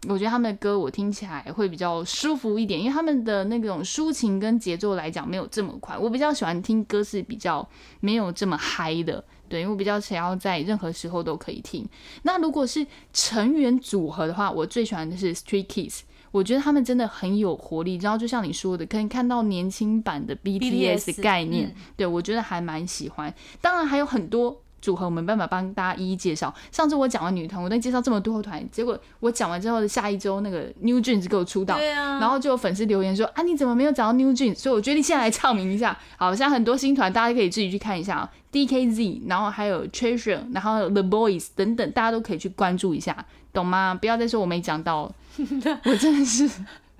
[0.07, 5.97] 我觉得他们的歌我听起来会比较舒服一点，因为他们的那种抒情跟节奏来讲没有这么快。
[5.97, 7.67] 我比较喜欢听歌是比较
[7.99, 11.87] 没有这么嗨的，对，因为我比较想要在任何时候都可以听。
[12.23, 16.01] 那如果是成员组合的话，我最喜欢的是 Street Kids，
[16.31, 17.95] 我觉得他们真的很有活力。
[17.95, 23.33] 然后就像你说的，可以看到年轻版的 BTS 概念，对我觉得还蛮喜欢。
[23.61, 24.61] 当然还有很多。
[24.85, 26.53] 组合我没办法帮大家一一介绍。
[26.71, 34.55] 上次我讲完女团，我在介绍这么多团，结果我讲完之后的下一周，那个 New Jeans 给我出道，然后就有粉丝留言说啊，你怎么没有找到 New Jeans？
[34.55, 35.97] 所以我决定现在来唱名一下。
[36.17, 43.97] 好，像很多新团，大家可以自己去看一下啊，DKZ，然后还有 Treasure，然后 The Boys 等等，大家都可以去关注一下，懂吗？
[43.99, 45.11] 不要再说我没讲到，
[45.85, 46.47] 我真的是。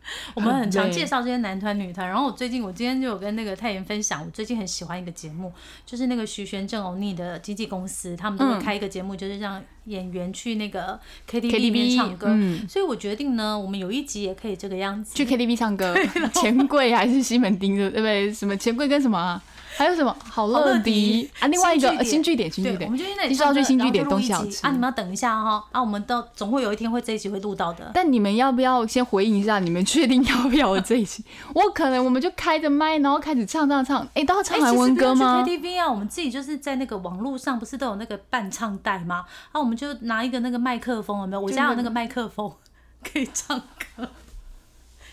[0.35, 5.51] 我们很常介绍这些男团、女团，然后我最近，我今天就有跟那个泰妍分享，我最近很喜欢一个节目，
[5.85, 10.99] 就是那个徐玄正欧尼的经纪公司，他们都会开一个节目，就是让演员去那个
[11.29, 12.27] KTV 里面唱歌。
[12.67, 15.95] 所以我决定呢，我们有一集也可以这个样子，去 KTV 唱歌，
[16.35, 18.33] 钱柜还是西门町的，对不对？
[18.33, 19.41] 什么钱柜跟什么？
[19.77, 21.47] 还有什么好乐迪啊？
[21.47, 24.71] 另外一个新据点，新据点，我们就现在你知道去新据点东西好吃啊！
[24.71, 25.81] 你们要等一下哈啊！
[25.81, 27.91] 我们到总会有一天会这一集会录到的。
[27.93, 29.59] 但你们要不要先回应一下？
[29.59, 31.23] 你们确定要不要这一集？
[31.53, 34.07] 我可能我们就开着麦，然后开始唱唱唱。
[34.13, 39.25] 哎，都要唱韩文歌吗？KTV 啊，我们自己就是在那个网络上不是都有那个伴唱带吗？
[39.51, 41.41] 啊，我们就拿一个那个麦克风，有没有？
[41.41, 42.51] 我家有那个麦克风
[43.03, 43.59] 可以唱
[43.97, 44.07] 歌，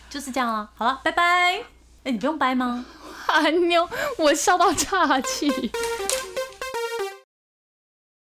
[0.09, 0.71] 就是这样啊。
[0.75, 1.23] 好了，拜拜。
[2.05, 2.85] 哎，你不用掰吗？
[3.27, 5.71] 韩妞，我笑到岔气。